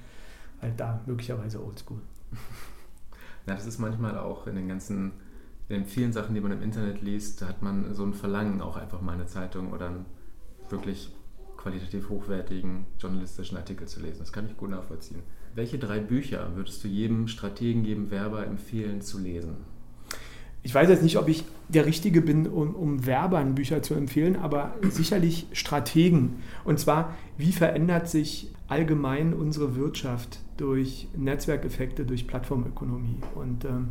halt 0.65 0.79
da 0.79 1.01
möglicherweise 1.05 1.63
oldschool. 1.63 2.01
Ja, 3.47 3.53
das 3.53 3.67
ist 3.67 3.77
manchmal 3.77 4.17
auch 4.17 4.47
in 4.47 4.55
den 4.55 4.67
ganzen, 4.67 5.11
in 5.69 5.81
den 5.81 5.85
vielen 5.85 6.11
Sachen, 6.11 6.33
die 6.33 6.41
man 6.41 6.51
im 6.51 6.63
Internet 6.63 7.03
liest, 7.03 7.43
hat 7.43 7.61
man 7.61 7.93
so 7.93 8.03
ein 8.03 8.15
Verlangen, 8.15 8.59
auch 8.59 8.75
einfach 8.75 9.01
mal 9.01 9.13
eine 9.13 9.27
Zeitung 9.27 9.71
oder 9.71 9.87
einen 9.87 10.05
wirklich 10.69 11.13
qualitativ 11.55 12.09
hochwertigen 12.09 12.87
journalistischen 12.97 13.57
Artikel 13.57 13.87
zu 13.87 14.01
lesen. 14.01 14.19
Das 14.19 14.33
kann 14.33 14.47
ich 14.47 14.57
gut 14.57 14.71
nachvollziehen. 14.71 15.21
Welche 15.53 15.77
drei 15.77 15.99
Bücher 15.99 16.55
würdest 16.55 16.83
du 16.83 16.87
jedem 16.87 17.27
Strategen, 17.27 17.85
jedem 17.85 18.09
Werber 18.09 18.45
empfehlen 18.47 19.01
zu 19.01 19.19
lesen? 19.19 19.57
ich 20.65 20.73
weiß 20.73 20.89
jetzt 20.89 21.03
nicht, 21.03 21.17
ob 21.17 21.27
ich 21.29 21.45
der 21.69 21.85
Richtige 21.85 22.21
bin, 22.21 22.47
um, 22.47 22.73
um 22.73 23.05
Werbern 23.05 23.53
Bücher 23.53 23.83
zu 23.83 23.93
empfehlen, 23.93 24.35
aber 24.35 24.73
sicherlich 24.89 25.45
Strategen. 25.51 26.37
Und 26.63 26.79
zwar, 26.79 27.13
wie 27.37 27.51
verändert 27.51 28.09
sich 28.09 28.51
allgemein 28.67 29.33
unsere 29.33 29.75
Wirtschaft 29.75 30.39
durch 30.57 31.07
Netzwerkeffekte, 31.15 32.05
durch 32.05 32.27
Plattformökonomie? 32.27 33.19
Und 33.35 33.65
ähm, 33.65 33.89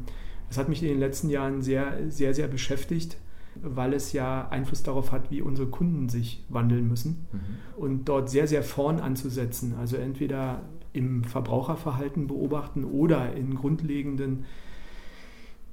das 0.49 0.59
hat 0.59 0.69
mich 0.69 0.83
in 0.83 0.89
den 0.89 1.01
letzten 1.01 1.31
Jahren 1.31 1.63
sehr, 1.63 2.11
sehr, 2.11 2.35
sehr 2.35 2.49
beschäftigt, 2.49 3.17
weil 3.63 3.93
es 3.93 4.13
ja 4.13 4.49
Einfluss 4.49 4.83
darauf 4.83 5.13
hat, 5.13 5.31
wie 5.31 5.43
unsere 5.43 5.69
Kunden 5.69 6.09
sich 6.09 6.45
wandeln 6.49 6.89
müssen. 6.89 7.27
Mhm. 7.33 7.39
Und 7.77 8.05
dort 8.09 8.29
sehr, 8.31 8.47
sehr 8.47 8.63
vorn 8.63 9.01
anzusetzen, 9.01 9.75
also 9.79 9.97
entweder 9.97 10.63
im 10.93 11.25
Verbraucherverhalten 11.25 12.27
beobachten 12.27 12.85
oder 12.85 13.35
in 13.35 13.55
grundlegenden 13.55 14.45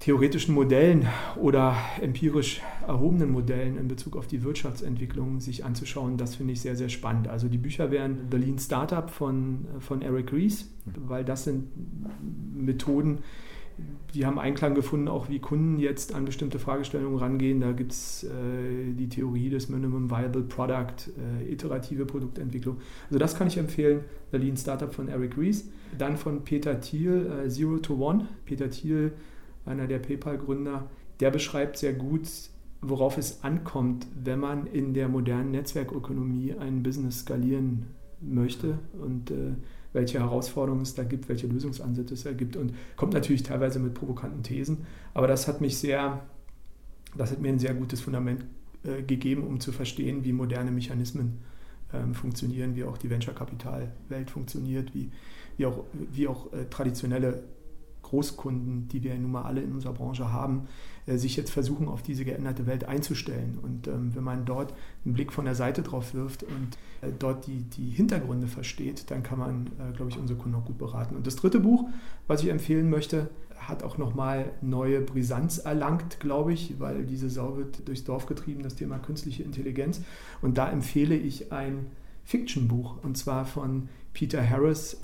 theoretischen 0.01 0.55
Modellen 0.55 1.07
oder 1.39 1.77
empirisch 2.01 2.61
erhobenen 2.87 3.31
Modellen 3.31 3.77
in 3.77 3.87
Bezug 3.87 4.17
auf 4.17 4.27
die 4.27 4.43
Wirtschaftsentwicklung 4.43 5.39
sich 5.39 5.63
anzuschauen, 5.63 6.17
das 6.17 6.35
finde 6.35 6.53
ich 6.53 6.61
sehr, 6.61 6.75
sehr 6.75 6.89
spannend. 6.89 7.27
Also 7.27 7.47
die 7.47 7.59
Bücher 7.59 7.91
wären 7.91 8.27
The 8.31 8.37
Lean 8.37 8.57
Startup 8.57 9.09
von, 9.09 9.65
von 9.79 10.01
Eric 10.01 10.33
Ries, 10.33 10.67
weil 11.07 11.23
das 11.23 11.43
sind 11.43 11.67
Methoden, 12.55 13.19
die 14.15 14.25
haben 14.25 14.39
Einklang 14.39 14.73
gefunden, 14.73 15.07
auch 15.07 15.29
wie 15.29 15.39
Kunden 15.39 15.79
jetzt 15.79 16.13
an 16.13 16.25
bestimmte 16.25 16.59
Fragestellungen 16.59 17.17
rangehen. 17.17 17.61
Da 17.61 17.71
gibt 17.71 17.91
es 17.91 18.23
äh, 18.23 18.27
die 18.93 19.07
Theorie 19.07 19.49
des 19.49 19.69
Minimum 19.69 20.09
Viable 20.09 20.43
Product, 20.43 21.11
äh, 21.17 21.51
iterative 21.51 22.05
Produktentwicklung. 22.05 22.77
Also 23.07 23.19
das 23.19 23.35
kann 23.35 23.47
ich 23.47 23.57
empfehlen, 23.57 24.01
The 24.31 24.37
Lean 24.37 24.57
Startup 24.57 24.93
von 24.93 25.07
Eric 25.07 25.37
Ries. 25.37 25.69
Dann 25.97 26.17
von 26.17 26.43
Peter 26.43 26.79
Thiel, 26.81 27.45
äh, 27.45 27.49
Zero 27.49 27.77
to 27.77 27.95
One. 27.95 28.27
Peter 28.45 28.69
Thiel 28.69 29.13
einer 29.65 29.87
der 29.87 29.99
PayPal-Gründer, 29.99 30.89
der 31.19 31.31
beschreibt 31.31 31.77
sehr 31.77 31.93
gut, 31.93 32.27
worauf 32.81 33.17
es 33.17 33.43
ankommt, 33.43 34.07
wenn 34.23 34.39
man 34.39 34.65
in 34.67 34.93
der 34.93 35.07
modernen 35.07 35.51
Netzwerkökonomie 35.51 36.55
ein 36.59 36.81
Business 36.83 37.19
skalieren 37.19 37.85
möchte. 38.21 38.79
Und 38.99 39.31
äh, 39.31 39.53
welche 39.93 40.19
Herausforderungen 40.19 40.83
es 40.83 40.95
da 40.95 41.03
gibt, 41.03 41.27
welche 41.29 41.47
Lösungsansätze 41.47 42.13
es 42.13 42.23
da 42.23 42.31
gibt 42.31 42.55
und 42.55 42.73
kommt 42.95 43.13
natürlich 43.13 43.43
teilweise 43.43 43.79
mit 43.79 43.93
provokanten 43.93 44.43
Thesen. 44.43 44.85
Aber 45.13 45.27
das 45.27 45.47
hat 45.47 45.61
mich 45.61 45.77
sehr, 45.77 46.21
das 47.17 47.31
hat 47.31 47.41
mir 47.41 47.49
ein 47.49 47.59
sehr 47.59 47.73
gutes 47.73 48.01
Fundament 48.01 48.45
äh, 48.83 49.03
gegeben, 49.03 49.43
um 49.43 49.59
zu 49.59 49.71
verstehen, 49.71 50.23
wie 50.23 50.31
moderne 50.31 50.71
Mechanismen 50.71 51.39
ähm, 51.93 52.13
funktionieren, 52.13 52.75
wie 52.75 52.83
auch 52.83 52.97
die 52.97 53.09
Venture-Kapital-Welt 53.09 54.31
funktioniert, 54.31 54.93
wie, 54.95 55.11
wie 55.57 55.65
auch, 55.65 55.83
wie 55.93 56.27
auch 56.27 56.53
äh, 56.53 56.65
traditionelle 56.69 57.43
Großkunden, 58.11 58.89
die 58.89 59.03
wir 59.03 59.15
nun 59.15 59.31
mal 59.31 59.43
alle 59.43 59.61
in 59.61 59.71
unserer 59.71 59.93
Branche 59.93 60.31
haben, 60.33 60.67
äh, 61.07 61.17
sich 61.17 61.37
jetzt 61.37 61.49
versuchen, 61.49 61.87
auf 61.87 62.01
diese 62.01 62.25
geänderte 62.25 62.67
Welt 62.67 62.83
einzustellen. 62.83 63.57
Und 63.61 63.87
ähm, 63.87 64.13
wenn 64.13 64.23
man 64.23 64.43
dort 64.43 64.73
einen 65.05 65.13
Blick 65.13 65.31
von 65.31 65.45
der 65.45 65.55
Seite 65.55 65.81
drauf 65.81 66.13
wirft 66.13 66.43
und 66.43 66.77
äh, 67.01 67.11
dort 67.17 67.47
die, 67.47 67.63
die 67.63 67.89
Hintergründe 67.89 68.47
versteht, 68.47 69.09
dann 69.09 69.23
kann 69.23 69.39
man, 69.39 69.67
äh, 69.67 69.93
glaube 69.95 70.11
ich, 70.11 70.17
unsere 70.17 70.37
Kunden 70.37 70.57
auch 70.57 70.65
gut 70.65 70.77
beraten. 70.77 71.15
Und 71.15 71.25
das 71.25 71.37
dritte 71.37 71.61
Buch, 71.61 71.89
was 72.27 72.43
ich 72.43 72.49
empfehlen 72.49 72.89
möchte, 72.89 73.29
hat 73.57 73.83
auch 73.83 73.97
nochmal 73.97 74.51
neue 74.61 74.99
Brisanz 74.99 75.59
erlangt, 75.59 76.19
glaube 76.19 76.51
ich, 76.51 76.79
weil 76.79 77.05
diese 77.05 77.29
Sau 77.29 77.55
wird 77.55 77.87
durchs 77.87 78.03
Dorf 78.03 78.25
getrieben, 78.25 78.61
das 78.61 78.75
Thema 78.75 78.99
künstliche 78.99 79.43
Intelligenz. 79.43 80.01
Und 80.41 80.57
da 80.57 80.69
empfehle 80.69 81.15
ich 81.15 81.53
ein 81.53 81.85
Fiction-Buch, 82.25 83.03
und 83.03 83.17
zwar 83.17 83.45
von 83.45 83.87
Peter 84.13 84.47
Harris, 84.47 84.99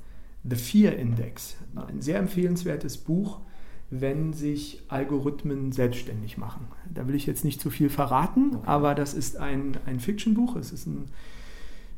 The 0.49 0.55
Fear 0.55 0.93
Index. 0.93 1.57
Ein 1.75 2.01
sehr 2.01 2.19
empfehlenswertes 2.19 2.97
Buch, 2.97 3.41
wenn 3.89 4.33
sich 4.33 4.83
Algorithmen 4.89 5.71
selbstständig 5.71 6.37
machen. 6.37 6.67
Da 6.93 7.07
will 7.07 7.15
ich 7.15 7.25
jetzt 7.25 7.45
nicht 7.45 7.61
zu 7.61 7.69
viel 7.69 7.89
verraten, 7.89 8.57
aber 8.65 8.95
das 8.95 9.13
ist 9.13 9.37
ein, 9.37 9.77
ein 9.85 9.99
Fiction-Buch. 9.99 10.55
Es 10.57 10.71
ist 10.71 10.87
ein, 10.87 11.05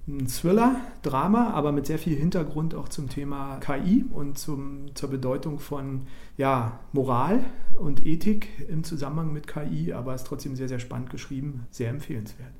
ein 0.07 0.27
Thriller, 0.27 0.75
Drama, 1.01 1.51
aber 1.51 1.71
mit 1.71 1.87
sehr 1.87 1.97
viel 1.97 2.15
Hintergrund 2.15 2.75
auch 2.75 2.89
zum 2.89 3.09
Thema 3.09 3.57
KI 3.57 4.05
und 4.11 4.37
zum, 4.37 4.95
zur 4.95 5.09
Bedeutung 5.09 5.59
von 5.59 6.03
ja, 6.37 6.79
Moral 6.93 7.43
und 7.79 8.05
Ethik 8.05 8.49
im 8.67 8.83
Zusammenhang 8.83 9.33
mit 9.33 9.47
KI, 9.47 9.93
aber 9.93 10.13
ist 10.13 10.27
trotzdem 10.27 10.55
sehr, 10.55 10.67
sehr 10.67 10.79
spannend 10.79 11.09
geschrieben, 11.09 11.65
sehr 11.71 11.89
empfehlenswert. 11.89 12.53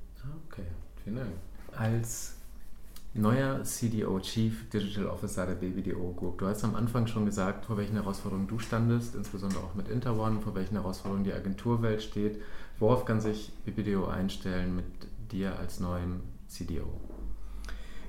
Okay, 0.48 0.66
vielen 1.04 1.18
Dank. 1.18 1.30
Als 1.76 2.39
neuer 3.14 3.64
CDO, 3.64 4.20
Chief 4.20 4.70
Digital 4.70 5.08
Officer 5.08 5.46
der 5.46 5.56
BBDO 5.56 6.14
Group. 6.14 6.40
Du 6.40 6.48
hast 6.48 6.64
am 6.64 6.76
Anfang 6.76 7.08
schon 7.08 7.26
gesagt, 7.26 7.66
vor 7.66 7.78
welchen 7.78 7.96
Herausforderungen 7.96 8.48
du 8.48 8.60
standest, 8.60 9.16
insbesondere 9.16 9.64
auch 9.64 9.76
mit 9.76 9.88
Interone, 9.88 10.40
vor 10.42 10.56
welchen 10.56 10.76
Herausforderungen 10.76 11.24
die 11.24 11.34
Agenturwelt 11.34 12.02
steht. 12.04 12.40
Worauf 12.78 13.06
kann 13.06 13.20
sich 13.20 13.52
BBDO 13.66 14.08
einstellen 14.08 14.76
mit 14.76 14.86
dir 15.32 15.58
als 15.58 15.80
neuem 15.80 16.22
CDO? 16.48 16.88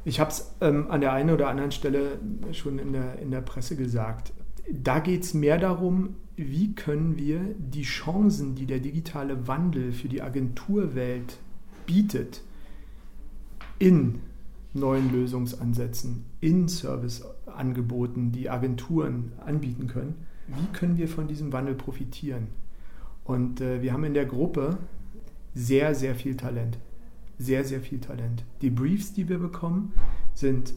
Ich 0.04 0.20
habe 0.20 0.30
es 0.30 0.54
ähm, 0.60 0.90
an 0.90 1.00
der 1.00 1.12
einen 1.12 1.30
oder 1.30 1.48
anderen 1.48 1.72
Stelle 1.72 2.18
schon 2.52 2.78
in 2.78 2.92
der, 2.92 3.18
in 3.18 3.30
der 3.30 3.42
Presse 3.42 3.76
gesagt. 3.76 4.32
Da 4.70 4.98
geht 4.98 5.24
es 5.24 5.34
mehr 5.34 5.58
darum, 5.58 6.16
wie 6.36 6.74
können 6.74 7.18
wir 7.18 7.40
die 7.58 7.82
Chancen, 7.82 8.54
die 8.54 8.66
der 8.66 8.78
digitale 8.78 9.46
Wandel 9.46 9.92
für 9.92 10.08
die 10.08 10.22
Agenturwelt 10.22 11.38
bietet, 11.86 12.42
in 13.78 14.20
neuen 14.72 15.12
Lösungsansätzen, 15.12 16.24
in 16.40 16.68
Serviceangeboten, 16.68 18.32
die 18.32 18.48
Agenturen 18.50 19.32
anbieten 19.44 19.86
können. 19.86 20.26
Wie 20.46 20.66
können 20.72 20.96
wir 20.96 21.08
von 21.08 21.28
diesem 21.28 21.52
Wandel 21.52 21.74
profitieren? 21.74 22.48
Und 23.24 23.60
äh, 23.60 23.82
wir 23.82 23.92
haben 23.92 24.04
in 24.04 24.14
der 24.14 24.26
Gruppe 24.26 24.78
sehr, 25.54 25.94
sehr 25.94 26.14
viel 26.14 26.36
Talent. 26.36 26.78
Sehr, 27.38 27.64
sehr 27.64 27.80
viel 27.80 28.00
Talent. 28.00 28.44
Die 28.60 28.70
Briefs, 28.70 29.12
die 29.12 29.28
wir 29.28 29.38
bekommen, 29.38 29.92
sind 30.34 30.72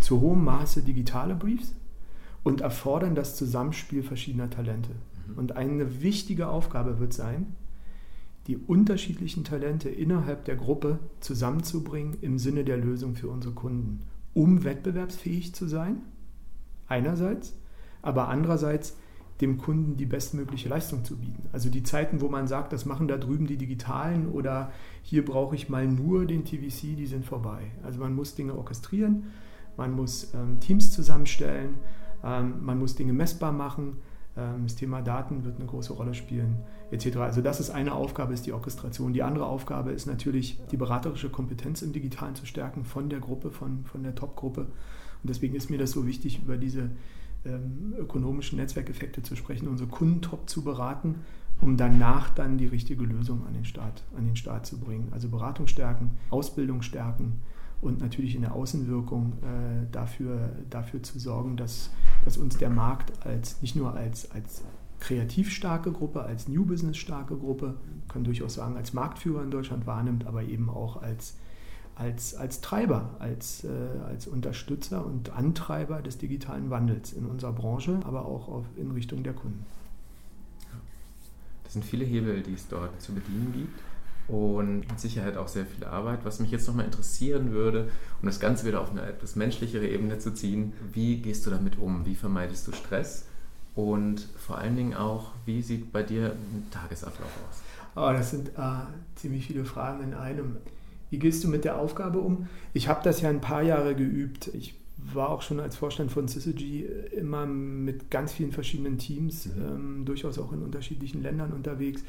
zu 0.00 0.20
hohem 0.20 0.44
Maße 0.44 0.82
digitale 0.82 1.34
Briefs 1.34 1.74
und 2.42 2.60
erfordern 2.60 3.14
das 3.14 3.36
Zusammenspiel 3.36 4.02
verschiedener 4.02 4.50
Talente. 4.50 4.90
Mhm. 5.26 5.38
Und 5.38 5.56
eine 5.56 6.02
wichtige 6.02 6.48
Aufgabe 6.48 6.98
wird 7.00 7.12
sein, 7.12 7.54
die 8.46 8.56
unterschiedlichen 8.56 9.44
Talente 9.44 9.88
innerhalb 9.88 10.44
der 10.44 10.56
Gruppe 10.56 10.98
zusammenzubringen 11.20 12.16
im 12.20 12.38
Sinne 12.38 12.64
der 12.64 12.76
Lösung 12.76 13.16
für 13.16 13.28
unsere 13.28 13.54
Kunden, 13.54 14.00
um 14.34 14.64
wettbewerbsfähig 14.64 15.54
zu 15.54 15.66
sein, 15.66 16.02
einerseits, 16.86 17.56
aber 18.02 18.28
andererseits 18.28 18.96
dem 19.40 19.58
Kunden 19.58 19.96
die 19.96 20.06
bestmögliche 20.06 20.68
Leistung 20.68 21.04
zu 21.04 21.16
bieten. 21.18 21.48
Also 21.52 21.68
die 21.68 21.82
Zeiten, 21.82 22.20
wo 22.20 22.28
man 22.28 22.46
sagt, 22.46 22.72
das 22.72 22.86
machen 22.86 23.08
da 23.08 23.18
drüben 23.18 23.46
die 23.46 23.58
Digitalen 23.58 24.28
oder 24.28 24.72
hier 25.02 25.24
brauche 25.24 25.54
ich 25.54 25.68
mal 25.68 25.86
nur 25.86 26.24
den 26.24 26.44
TVC, 26.44 26.96
die 26.96 27.06
sind 27.06 27.24
vorbei. 27.24 27.70
Also 27.82 28.00
man 28.00 28.14
muss 28.14 28.34
Dinge 28.34 28.56
orchestrieren, 28.56 29.24
man 29.76 29.94
muss 29.94 30.32
ähm, 30.34 30.58
Teams 30.60 30.90
zusammenstellen, 30.90 31.74
ähm, 32.24 32.64
man 32.64 32.78
muss 32.78 32.94
Dinge 32.94 33.12
messbar 33.12 33.52
machen, 33.52 33.98
das 34.36 34.74
Thema 34.74 35.00
Daten 35.00 35.44
wird 35.44 35.56
eine 35.56 35.64
große 35.64 35.94
Rolle 35.94 36.12
spielen, 36.12 36.58
etc. 36.90 37.16
Also 37.18 37.40
das 37.40 37.58
ist 37.58 37.70
eine 37.70 37.94
Aufgabe, 37.94 38.34
ist 38.34 38.44
die 38.44 38.52
Orchestration. 38.52 39.14
Die 39.14 39.22
andere 39.22 39.46
Aufgabe 39.46 39.92
ist 39.92 40.06
natürlich, 40.06 40.60
die 40.70 40.76
beraterische 40.76 41.30
Kompetenz 41.30 41.80
im 41.80 41.92
Digitalen 41.92 42.34
zu 42.34 42.44
stärken 42.44 42.84
von 42.84 43.08
der 43.08 43.20
Gruppe, 43.20 43.50
von, 43.50 43.84
von 43.84 44.02
der 44.02 44.14
Top-Gruppe. 44.14 44.62
Und 44.62 45.30
deswegen 45.30 45.54
ist 45.54 45.70
mir 45.70 45.78
das 45.78 45.92
so 45.92 46.06
wichtig, 46.06 46.42
über 46.42 46.58
diese 46.58 46.90
ähm, 47.46 47.94
ökonomischen 47.98 48.58
Netzwerkeffekte 48.58 49.22
zu 49.22 49.36
sprechen, 49.36 49.68
unsere 49.68 49.88
Kunden 49.88 50.20
top 50.20 50.50
zu 50.50 50.62
beraten, 50.62 51.16
um 51.62 51.78
danach 51.78 52.28
dann 52.28 52.58
die 52.58 52.66
richtige 52.66 53.04
Lösung 53.04 53.46
an 53.46 53.54
den 53.54 53.64
Start, 53.64 54.02
an 54.16 54.26
den 54.26 54.36
Start 54.36 54.66
zu 54.66 54.78
bringen. 54.78 55.08
Also 55.12 55.28
Beratung 55.28 55.66
stärken, 55.66 56.10
Ausbildung 56.28 56.82
stärken, 56.82 57.40
und 57.80 58.00
natürlich 58.00 58.34
in 58.34 58.42
der 58.42 58.54
Außenwirkung 58.54 59.34
äh, 59.42 59.86
dafür, 59.92 60.50
dafür 60.70 61.02
zu 61.02 61.18
sorgen, 61.18 61.56
dass, 61.56 61.90
dass 62.24 62.36
uns 62.36 62.56
der 62.58 62.70
Markt 62.70 63.12
als 63.26 63.60
nicht 63.62 63.76
nur 63.76 63.94
als, 63.94 64.30
als 64.30 64.62
kreativ 64.98 65.50
starke 65.50 65.92
Gruppe, 65.92 66.22
als 66.22 66.48
New 66.48 66.64
Business 66.64 66.96
starke 66.96 67.36
Gruppe, 67.36 67.74
kann 68.08 68.24
durchaus 68.24 68.54
sagen, 68.54 68.76
als 68.76 68.92
Marktführer 68.92 69.42
in 69.42 69.50
Deutschland 69.50 69.86
wahrnimmt, 69.86 70.26
aber 70.26 70.42
eben 70.42 70.70
auch 70.70 71.02
als, 71.02 71.34
als, 71.96 72.34
als 72.34 72.62
Treiber, 72.62 73.10
als, 73.18 73.64
äh, 73.64 73.68
als 74.06 74.26
Unterstützer 74.26 75.04
und 75.04 75.30
Antreiber 75.30 76.00
des 76.00 76.16
digitalen 76.16 76.70
Wandels 76.70 77.12
in 77.12 77.26
unserer 77.26 77.52
Branche, 77.52 78.00
aber 78.04 78.24
auch 78.24 78.48
auf, 78.48 78.64
in 78.76 78.90
Richtung 78.92 79.22
der 79.22 79.34
Kunden. 79.34 79.66
Das 81.64 81.74
sind 81.74 81.84
viele 81.84 82.04
Hebel, 82.04 82.42
die 82.42 82.54
es 82.54 82.68
dort 82.68 83.00
zu 83.02 83.12
bedienen 83.12 83.52
gibt 83.52 83.80
und 84.28 84.88
mit 84.88 84.98
Sicherheit 84.98 85.36
auch 85.36 85.48
sehr 85.48 85.66
viel 85.66 85.84
Arbeit. 85.84 86.20
Was 86.24 86.40
mich 86.40 86.50
jetzt 86.50 86.66
nochmal 86.66 86.86
interessieren 86.86 87.52
würde, 87.52 87.88
um 88.20 88.26
das 88.26 88.40
Ganze 88.40 88.66
wieder 88.66 88.80
auf 88.80 88.90
eine 88.90 89.02
etwas 89.02 89.36
menschlichere 89.36 89.86
Ebene 89.86 90.18
zu 90.18 90.34
ziehen, 90.34 90.72
wie 90.92 91.18
gehst 91.18 91.46
du 91.46 91.50
damit 91.50 91.78
um? 91.78 92.04
Wie 92.06 92.14
vermeidest 92.14 92.66
du 92.66 92.72
Stress? 92.72 93.26
Und 93.74 94.26
vor 94.38 94.58
allen 94.58 94.74
Dingen 94.74 94.94
auch, 94.94 95.32
wie 95.44 95.62
sieht 95.62 95.92
bei 95.92 96.02
dir 96.02 96.32
ein 96.32 96.66
Tagesablauf 96.70 97.30
aus? 97.48 97.62
Oh, 97.94 98.12
das 98.12 98.30
sind 98.30 98.48
äh, 98.50 98.86
ziemlich 99.14 99.46
viele 99.46 99.64
Fragen 99.64 100.02
in 100.02 100.14
einem. 100.14 100.56
Wie 101.10 101.18
gehst 101.18 101.44
du 101.44 101.48
mit 101.48 101.64
der 101.64 101.78
Aufgabe 101.78 102.18
um? 102.18 102.48
Ich 102.72 102.88
habe 102.88 103.00
das 103.04 103.20
ja 103.20 103.28
ein 103.28 103.40
paar 103.40 103.62
Jahre 103.62 103.94
geübt. 103.94 104.48
Ich 104.48 104.74
war 104.96 105.28
auch 105.28 105.42
schon 105.42 105.60
als 105.60 105.76
Vorstand 105.76 106.10
von 106.10 106.26
Syzygy 106.26 106.86
immer 107.16 107.46
mit 107.46 108.10
ganz 108.10 108.32
vielen 108.32 108.50
verschiedenen 108.50 108.98
Teams, 108.98 109.46
mhm. 109.46 109.62
ähm, 109.62 110.04
durchaus 110.04 110.38
auch 110.38 110.52
in 110.52 110.62
unterschiedlichen 110.62 111.22
Ländern 111.22 111.52
unterwegs 111.52 112.02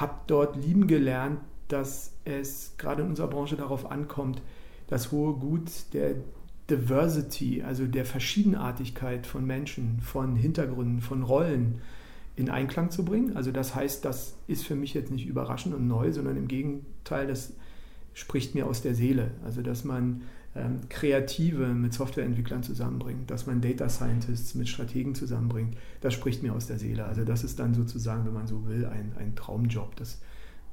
habe 0.00 0.14
dort 0.26 0.56
lieben 0.56 0.86
gelernt, 0.86 1.40
dass 1.68 2.14
es 2.24 2.74
gerade 2.78 3.02
in 3.02 3.08
unserer 3.08 3.28
Branche 3.28 3.56
darauf 3.56 3.90
ankommt, 3.90 4.42
das 4.86 5.12
hohe 5.12 5.34
Gut 5.34 5.70
der 5.92 6.14
Diversity, 6.70 7.62
also 7.62 7.86
der 7.86 8.04
Verschiedenartigkeit 8.04 9.26
von 9.26 9.46
Menschen, 9.46 10.00
von 10.00 10.36
Hintergründen, 10.36 11.00
von 11.00 11.22
Rollen 11.22 11.80
in 12.36 12.50
Einklang 12.50 12.90
zu 12.90 13.04
bringen. 13.04 13.36
Also 13.36 13.52
das 13.52 13.74
heißt, 13.74 14.04
das 14.04 14.36
ist 14.46 14.66
für 14.66 14.74
mich 14.74 14.94
jetzt 14.94 15.10
nicht 15.10 15.26
überraschend 15.26 15.74
und 15.74 15.88
neu, 15.88 16.12
sondern 16.12 16.36
im 16.36 16.48
Gegenteil, 16.48 17.26
das 17.26 17.54
spricht 18.14 18.54
mir 18.54 18.66
aus 18.66 18.82
der 18.82 18.94
Seele. 18.94 19.32
Also 19.44 19.62
dass 19.62 19.84
man 19.84 20.22
Kreative 20.88 21.66
mit 21.68 21.92
Softwareentwicklern 21.92 22.62
zusammenbringt, 22.62 23.30
dass 23.30 23.46
man 23.46 23.60
Data 23.60 23.88
Scientists 23.88 24.54
mit 24.54 24.68
Strategen 24.68 25.14
zusammenbringt, 25.14 25.76
das 26.00 26.14
spricht 26.14 26.42
mir 26.42 26.54
aus 26.54 26.66
der 26.66 26.78
Seele. 26.78 27.04
Also 27.04 27.24
das 27.24 27.44
ist 27.44 27.58
dann 27.58 27.74
sozusagen, 27.74 28.24
wenn 28.26 28.34
man 28.34 28.46
so 28.46 28.66
will, 28.66 28.86
ein, 28.86 29.12
ein 29.18 29.34
Traumjob. 29.36 29.96
Das 29.96 30.20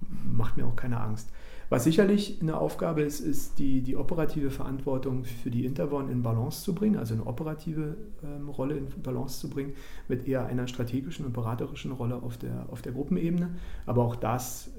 macht 0.09 0.57
mir 0.57 0.65
auch 0.65 0.75
keine 0.75 0.99
Angst. 0.99 1.29
Was 1.69 1.83
sicherlich 1.83 2.37
eine 2.41 2.57
Aufgabe 2.57 3.01
ist, 3.01 3.21
ist 3.21 3.57
die, 3.57 3.81
die 3.81 3.95
operative 3.95 4.51
Verantwortung 4.51 5.23
für 5.23 5.49
die 5.49 5.65
Intervon 5.65 6.09
in 6.09 6.21
Balance 6.21 6.63
zu 6.63 6.75
bringen, 6.75 6.97
also 6.97 7.15
eine 7.15 7.25
operative 7.25 7.97
ähm, 8.23 8.49
Rolle 8.49 8.77
in 8.77 8.87
Balance 9.01 9.39
zu 9.39 9.49
bringen, 9.49 9.73
mit 10.07 10.27
eher 10.27 10.45
einer 10.45 10.67
strategischen 10.67 11.25
und 11.25 11.33
beraterischen 11.33 11.91
Rolle 11.91 12.21
auf 12.21 12.37
der, 12.37 12.67
auf 12.69 12.83
der 12.83 12.91
Gruppenebene. 12.91 13.55
Aber 13.87 14.03
auch 14.03 14.15
das 14.15 14.69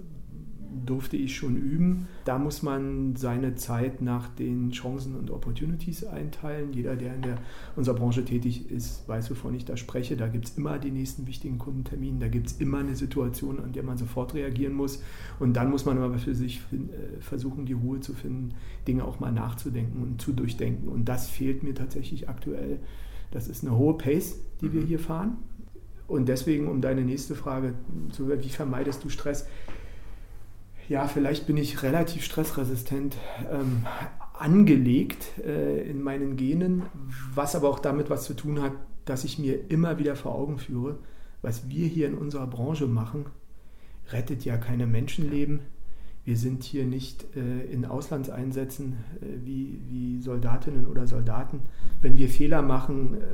durfte 0.85 1.17
ich 1.17 1.37
schon 1.37 1.57
üben. 1.57 2.09
Da 2.25 2.39
muss 2.39 2.63
man 2.63 3.17
seine 3.17 3.55
Zeit 3.55 4.03
nach 4.03 4.29
den 4.29 4.71
Chancen 4.71 5.15
und 5.17 5.31
Opportunities 5.31 6.05
einteilen. 6.05 6.73
Jeder, 6.73 6.97
der 6.97 7.15
in 7.15 7.23
der, 7.23 7.39
unserer 7.77 7.97
Branche 7.97 8.25
tätig 8.25 8.71
ist, 8.71 9.09
weiß, 9.09 9.31
wovon 9.31 9.55
ich 9.55 9.65
da 9.65 9.77
spreche. 9.77 10.17
Da 10.17 10.29
gibt 10.29 10.47
es 10.47 10.59
immer 10.59 10.79
die 10.79 10.91
nächsten 10.91 11.27
wichtigen 11.27 11.59
Kundentermine. 11.59 12.19
Da 12.19 12.29
gibt 12.29 12.49
es 12.49 12.53
immer 12.55 12.79
eine 12.79 12.97
Situation, 12.97 13.61
an 13.61 13.73
der 13.73 13.83
man 13.83 13.99
sofort 13.99 14.35
reagieren 14.35 14.75
muss. 14.75 15.03
Und 15.39 15.55
dann 15.55 15.71
muss 15.71 15.85
man 15.85 15.99
aber 15.99 16.19
für 16.19 16.35
sich 16.35 16.61
äh, 16.73 17.21
versuchen, 17.21 17.67
die 17.67 17.75
Ruhe 17.75 18.01
zu 18.01 18.15
finden, 18.15 18.55
Dinge 18.87 19.05
auch 19.05 19.21
mal 19.21 19.33
nachzudenken 19.33 20.03
und 20.03 20.21
zu 20.21 20.33
durchdenken. 20.33 20.89
Und 20.89 21.07
das 21.07 21.29
fehlt 21.29 21.63
mir 21.63 21.75
tatsächlich 21.75 22.29
aktuell. 22.29 22.79
Das 23.31 23.49
ist 23.49 23.65
eine 23.65 23.77
hohe 23.77 23.97
Pace, 23.99 24.39
die 24.61 24.73
wir 24.73 24.83
mhm. 24.83 24.87
hier 24.87 24.99
fahren. 24.99 25.37
Und 26.07 26.29
deswegen, 26.29 26.69
um 26.69 26.81
deine 26.81 27.03
nächste 27.03 27.35
Frage 27.35 27.75
zu 28.11 28.29
wie 28.29 28.49
vermeidest 28.49 29.03
du 29.03 29.09
Stress? 29.09 29.47
Ja, 30.89 31.09
vielleicht 31.09 31.47
bin 31.47 31.57
ich 31.57 31.83
relativ 31.83 32.23
stressresistent 32.25 33.17
ähm, 33.51 33.85
angelegt 34.39 35.39
äh, 35.45 35.89
in 35.89 36.03
meinen 36.03 36.37
Genen, 36.37 36.83
was 37.35 37.57
aber 37.57 37.69
auch 37.69 37.81
damit 37.81 38.09
was 38.11 38.25
zu 38.25 38.35
tun 38.35 38.63
hat, 38.63 38.73
dass 39.05 39.25
ich 39.25 39.39
mir 39.39 39.71
immer 39.71 39.99
wieder 39.99 40.15
vor 40.17 40.35
Augen 40.35 40.59
führe, 40.59 40.99
was 41.43 41.69
wir 41.69 41.87
hier 41.87 42.07
in 42.07 42.15
unserer 42.15 42.47
Branche 42.47 42.87
machen, 42.87 43.27
rettet 44.11 44.45
ja 44.45 44.57
keine 44.57 44.87
Menschenleben. 44.87 45.61
Wir 46.25 46.37
sind 46.37 46.65
hier 46.65 46.85
nicht 46.85 47.25
äh, 47.37 47.65
in 47.67 47.85
Auslandseinsätzen 47.85 48.97
äh, 49.21 49.45
wie, 49.45 49.81
wie 49.89 50.21
Soldatinnen 50.21 50.87
oder 50.87 51.07
Soldaten. 51.07 51.61
Wenn 52.03 52.19
wir 52.19 52.29
Fehler 52.29 52.63
machen, 52.63 53.15
äh, 53.15 53.27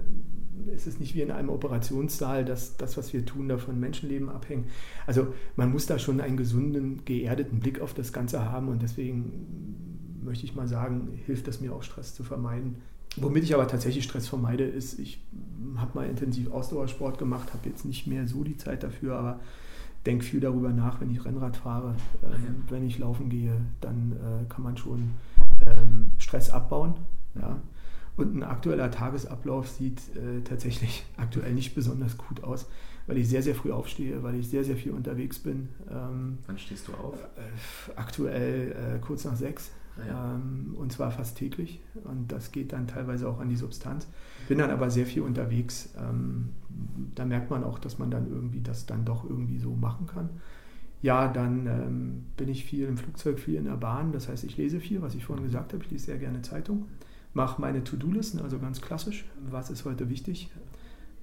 es 0.74 0.86
ist 0.86 1.00
nicht 1.00 1.14
wie 1.14 1.22
in 1.22 1.30
einem 1.30 1.48
Operationssaal, 1.48 2.44
dass 2.44 2.76
das, 2.76 2.96
was 2.96 3.12
wir 3.12 3.24
tun, 3.24 3.48
davon 3.48 3.80
Menschenleben 3.80 4.28
abhängt. 4.28 4.66
Also 5.06 5.28
man 5.56 5.70
muss 5.72 5.86
da 5.86 5.98
schon 5.98 6.20
einen 6.20 6.36
gesunden, 6.36 7.04
geerdeten 7.04 7.60
Blick 7.60 7.80
auf 7.80 7.94
das 7.94 8.12
Ganze 8.12 8.44
haben 8.44 8.68
und 8.68 8.82
deswegen 8.82 10.20
möchte 10.22 10.44
ich 10.44 10.54
mal 10.54 10.68
sagen, 10.68 11.08
hilft 11.26 11.48
es 11.48 11.60
mir 11.60 11.74
auch 11.74 11.82
Stress 11.82 12.14
zu 12.14 12.22
vermeiden. 12.22 12.76
Womit 13.16 13.44
ich 13.44 13.54
aber 13.54 13.68
tatsächlich 13.68 14.04
Stress 14.04 14.28
vermeide, 14.28 14.64
ist, 14.64 14.98
ich 14.98 15.22
habe 15.76 15.90
mal 15.94 16.08
intensiv 16.08 16.50
Ausdauersport 16.50 17.18
gemacht, 17.18 17.52
habe 17.52 17.68
jetzt 17.68 17.84
nicht 17.84 18.06
mehr 18.06 18.26
so 18.26 18.42
die 18.42 18.56
Zeit 18.56 18.82
dafür, 18.82 19.16
aber 19.18 19.40
denke 20.06 20.24
viel 20.24 20.40
darüber 20.40 20.70
nach, 20.70 21.00
wenn 21.00 21.10
ich 21.10 21.24
Rennrad 21.24 21.56
fahre, 21.56 21.94
ähm, 22.22 22.64
wenn 22.70 22.86
ich 22.86 22.98
laufen 22.98 23.28
gehe, 23.28 23.60
dann 23.80 24.12
äh, 24.12 24.48
kann 24.48 24.64
man 24.64 24.76
schon 24.76 25.10
ähm, 25.66 26.12
Stress 26.18 26.50
abbauen. 26.50 26.94
Ja. 27.34 27.60
Und 28.16 28.36
ein 28.36 28.42
aktueller 28.42 28.90
Tagesablauf 28.90 29.68
sieht 29.68 30.00
äh, 30.16 30.42
tatsächlich 30.44 31.04
aktuell 31.16 31.54
nicht 31.54 31.74
besonders 31.74 32.18
gut 32.18 32.44
aus, 32.44 32.68
weil 33.06 33.16
ich 33.18 33.28
sehr, 33.28 33.42
sehr 33.42 33.54
früh 33.54 33.72
aufstehe, 33.72 34.22
weil 34.22 34.34
ich 34.34 34.48
sehr, 34.48 34.64
sehr 34.64 34.76
viel 34.76 34.92
unterwegs 34.92 35.38
bin. 35.38 35.68
Ähm, 35.90 36.38
Wann 36.46 36.58
stehst 36.58 36.88
du 36.88 36.92
auf? 36.94 37.16
Äh, 37.36 37.92
aktuell 37.96 38.72
äh, 38.72 38.98
kurz 38.98 39.24
nach 39.24 39.36
sechs. 39.36 39.70
Ah, 39.96 40.06
ja. 40.06 40.34
Ähm, 40.34 40.74
und 40.76 40.92
zwar 40.92 41.10
fast 41.10 41.38
täglich. 41.38 41.80
Und 42.04 42.30
das 42.32 42.52
geht 42.52 42.72
dann 42.72 42.86
teilweise 42.86 43.28
auch 43.28 43.40
an 43.40 43.48
die 43.48 43.56
Substanz. 43.56 44.06
Bin 44.46 44.58
dann 44.58 44.70
aber 44.70 44.90
sehr 44.90 45.06
viel 45.06 45.22
unterwegs. 45.22 45.94
Ähm, 45.98 46.50
da 47.14 47.24
merkt 47.24 47.50
man 47.50 47.64
auch, 47.64 47.78
dass 47.78 47.98
man 47.98 48.10
dann 48.10 48.30
irgendwie 48.30 48.60
das 48.60 48.84
dann 48.86 49.04
doch 49.04 49.28
irgendwie 49.28 49.58
so 49.58 49.74
machen 49.74 50.06
kann. 50.06 50.28
Ja, 51.00 51.28
dann 51.28 51.66
ähm, 51.66 52.24
bin 52.36 52.48
ich 52.48 52.64
viel 52.64 52.86
im 52.86 52.96
Flugzeug, 52.96 53.38
viel 53.38 53.56
in 53.56 53.64
der 53.64 53.72
Bahn. 53.72 54.12
Das 54.12 54.28
heißt, 54.28 54.44
ich 54.44 54.56
lese 54.56 54.80
viel, 54.80 55.02
was 55.02 55.14
ich 55.14 55.24
vorhin 55.24 55.44
gesagt 55.44 55.72
habe. 55.72 55.82
Ich 55.82 55.90
lese 55.90 56.06
sehr 56.06 56.18
gerne 56.18 56.42
Zeitung 56.42 56.86
mache 57.34 57.60
meine 57.60 57.82
To-Do-Listen, 57.84 58.40
also 58.40 58.58
ganz 58.58 58.80
klassisch, 58.80 59.24
was 59.50 59.70
ist 59.70 59.84
heute 59.84 60.08
wichtig, 60.08 60.50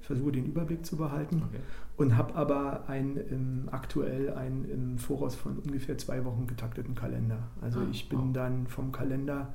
versuche 0.02 0.32
den 0.32 0.46
Überblick 0.46 0.86
zu 0.86 0.98
behalten 0.98 1.44
okay. 1.48 1.60
und 1.98 2.18
habe 2.18 2.34
aber 2.34 2.90
einen 2.90 3.18
im, 3.18 3.70
aktuell 3.72 4.34
einen 4.34 4.66
im 4.66 4.98
Voraus 4.98 5.36
von 5.36 5.58
ungefähr 5.60 5.98
zwei 6.00 6.26
Wochen 6.26 6.48
getakteten 6.48 6.96
Kalender. 6.96 7.44
Also 7.62 7.82
ah, 7.82 7.88
ich 7.92 8.10
bin 8.10 8.20
wow. 8.20 8.34
dann 8.34 8.68
vom 8.68 8.92
Kalender 8.92 9.54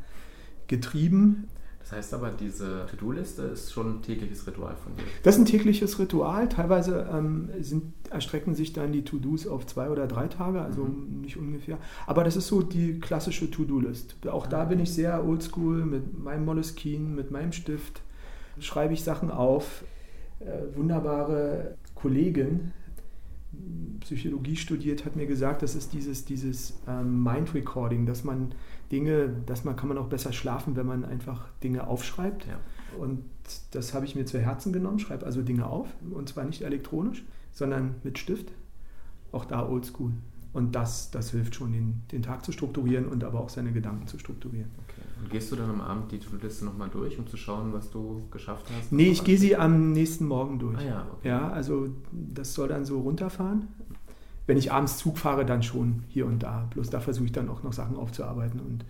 getrieben. 0.68 1.48
Das 1.84 1.92
heißt 1.92 2.14
aber, 2.14 2.30
diese 2.30 2.86
To-Do-Liste 2.90 3.42
ist 3.42 3.70
schon 3.70 3.96
ein 3.98 4.02
tägliches 4.02 4.46
Ritual 4.46 4.74
von 4.74 4.96
dir. 4.96 5.02
Das 5.22 5.34
ist 5.34 5.42
ein 5.42 5.44
tägliches 5.44 5.98
Ritual. 5.98 6.48
Teilweise 6.48 7.06
ähm, 7.12 7.50
sind, 7.60 7.92
erstrecken 8.10 8.54
sich 8.54 8.72
dann 8.72 8.90
die 8.92 9.04
To-Dos 9.04 9.46
auf 9.46 9.66
zwei 9.66 9.90
oder 9.90 10.06
drei 10.06 10.28
Tage, 10.28 10.62
also 10.62 10.84
mhm. 10.84 11.20
nicht 11.20 11.36
ungefähr. 11.36 11.76
Aber 12.06 12.24
das 12.24 12.36
ist 12.36 12.46
so 12.46 12.62
die 12.62 13.00
klassische 13.00 13.50
To-Do-List. 13.50 14.16
Auch 14.28 14.46
da 14.46 14.64
bin 14.64 14.80
ich 14.80 14.94
sehr 14.94 15.26
oldschool 15.26 15.84
mit 15.84 16.18
meinem 16.18 16.46
Moleskine, 16.46 17.06
mit 17.06 17.30
meinem 17.30 17.52
Stift. 17.52 18.00
Schreibe 18.60 18.94
ich 18.94 19.04
Sachen 19.04 19.30
auf. 19.30 19.84
Äh, 20.40 20.74
wunderbare 20.74 21.76
Kollegin, 21.94 22.72
Psychologie 24.04 24.56
studiert, 24.56 25.04
hat 25.04 25.16
mir 25.16 25.26
gesagt, 25.26 25.62
das 25.62 25.74
ist 25.74 25.92
dieses, 25.92 26.24
dieses 26.24 26.74
ähm, 26.86 27.22
Mind 27.22 27.54
Recording, 27.54 28.06
dass 28.06 28.22
man 28.22 28.52
Dinge, 28.92 29.30
dass 29.46 29.64
man 29.64 29.76
kann 29.76 29.88
man 29.88 29.98
auch 29.98 30.08
besser 30.08 30.32
schlafen, 30.32 30.76
wenn 30.76 30.86
man 30.86 31.04
einfach 31.04 31.48
Dinge 31.62 31.86
aufschreibt. 31.86 32.46
Ja. 32.46 32.58
Und 32.98 33.24
das 33.72 33.94
habe 33.94 34.04
ich 34.04 34.14
mir 34.14 34.26
zu 34.26 34.38
Herzen 34.38 34.72
genommen, 34.72 34.98
schreibe 34.98 35.26
also 35.26 35.42
Dinge 35.42 35.66
auf 35.66 35.88
und 36.10 36.28
zwar 36.28 36.44
nicht 36.44 36.62
elektronisch, 36.62 37.24
sondern 37.52 37.96
mit 38.04 38.18
Stift. 38.18 38.52
Auch 39.32 39.46
da 39.46 39.66
oldschool. 39.66 40.12
Und 40.52 40.76
das, 40.76 41.10
das 41.10 41.32
hilft 41.32 41.56
schon, 41.56 41.72
den, 41.72 42.02
den 42.12 42.22
Tag 42.22 42.44
zu 42.44 42.52
strukturieren 42.52 43.06
und 43.06 43.24
aber 43.24 43.40
auch 43.40 43.48
seine 43.48 43.72
Gedanken 43.72 44.06
zu 44.06 44.20
strukturieren. 44.20 44.70
Okay. 44.84 45.00
Und 45.20 45.30
gehst 45.30 45.50
du 45.50 45.56
dann 45.56 45.68
am 45.68 45.80
Abend 45.80 46.12
die 46.12 46.20
To-Do-Liste 46.20 46.64
nochmal 46.64 46.88
durch, 46.90 47.18
um 47.18 47.26
zu 47.26 47.36
schauen, 47.36 47.72
was 47.72 47.90
du 47.90 48.22
geschafft 48.30 48.66
hast? 48.76 48.92
Nee, 48.92 49.08
ich 49.08 49.24
gehe 49.24 49.36
sie 49.36 49.56
am 49.56 49.90
nächsten 49.90 50.26
Morgen 50.26 50.60
durch. 50.60 50.78
Ah, 50.78 50.84
ja, 50.84 51.06
okay. 51.12 51.28
ja, 51.28 51.50
also 51.50 51.88
das 52.12 52.54
soll 52.54 52.68
dann 52.68 52.84
so 52.84 53.00
runterfahren. 53.00 53.66
Wenn 54.46 54.56
ich 54.56 54.72
abends 54.72 54.98
Zug 54.98 55.18
fahre, 55.18 55.46
dann 55.46 55.62
schon 55.62 56.04
hier 56.08 56.26
und 56.26 56.42
da. 56.42 56.68
Bloß 56.70 56.90
da 56.90 57.00
versuche 57.00 57.26
ich 57.26 57.32
dann 57.32 57.48
auch 57.48 57.62
noch 57.62 57.72
Sachen 57.72 57.96
aufzuarbeiten 57.96 58.60
und, 58.60 58.84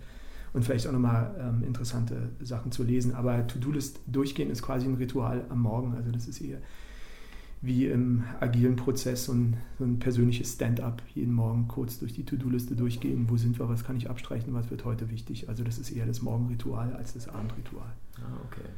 und 0.53 0.63
vielleicht 0.63 0.87
auch 0.87 0.91
nochmal 0.91 1.33
ähm, 1.39 1.63
interessante 1.65 2.29
Sachen 2.41 2.71
zu 2.71 2.83
lesen. 2.83 3.15
Aber 3.15 3.47
To-Do-List 3.47 4.01
durchgehen 4.07 4.49
ist 4.49 4.61
quasi 4.61 4.87
ein 4.87 4.95
Ritual 4.95 5.45
am 5.49 5.61
Morgen. 5.61 5.95
Also 5.95 6.11
das 6.11 6.27
ist 6.27 6.41
eher 6.41 6.59
wie 7.61 7.87
im 7.87 8.23
agilen 8.39 8.75
Prozess 8.75 9.25
so 9.25 9.33
ein, 9.33 9.57
so 9.79 9.85
ein 9.85 9.99
persönliches 9.99 10.53
Stand-up, 10.53 11.01
jeden 11.13 11.33
Morgen 11.33 11.67
kurz 11.67 11.99
durch 11.99 12.13
die 12.13 12.23
To-Do-Liste 12.23 12.75
durchgehen, 12.75 13.25
wo 13.29 13.37
sind 13.37 13.57
wir, 13.57 13.67
was 13.67 13.83
kann 13.83 13.97
ich 13.97 14.09
abstreichen, 14.09 14.53
was 14.53 14.69
wird 14.69 14.85
heute 14.85 15.09
wichtig. 15.09 15.49
Also 15.49 15.63
das 15.63 15.77
ist 15.79 15.89
eher 15.91 16.05
das 16.05 16.21
Morgenritual 16.21 16.93
als 16.93 17.13
das 17.13 17.27
Abendritual. 17.27 17.91
Ah, 18.17 18.37
okay. 18.45 18.69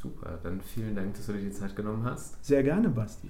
Super, 0.00 0.38
dann 0.42 0.60
vielen 0.60 0.94
Dank, 0.94 1.14
dass 1.14 1.26
du 1.26 1.32
dir 1.32 1.40
die 1.40 1.50
Zeit 1.50 1.74
genommen 1.74 2.04
hast. 2.04 2.44
Sehr 2.44 2.62
gerne, 2.62 2.88
Basti. 2.88 3.28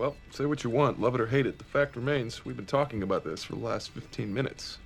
Well, 0.00 0.16
say 0.30 0.46
what 0.46 0.64
you 0.64 0.70
want, 0.70 0.98
love 0.98 1.14
it 1.14 1.20
or 1.20 1.26
hate 1.26 1.46
it. 1.46 1.58
The 1.58 1.64
fact 1.64 1.94
remains, 1.94 2.42
we've 2.42 2.56
been 2.56 2.64
talking 2.64 3.02
about 3.02 3.22
this 3.22 3.44
for 3.44 3.52
the 3.52 3.60
last 3.60 3.90
15 3.90 4.32
minutes. 4.32 4.78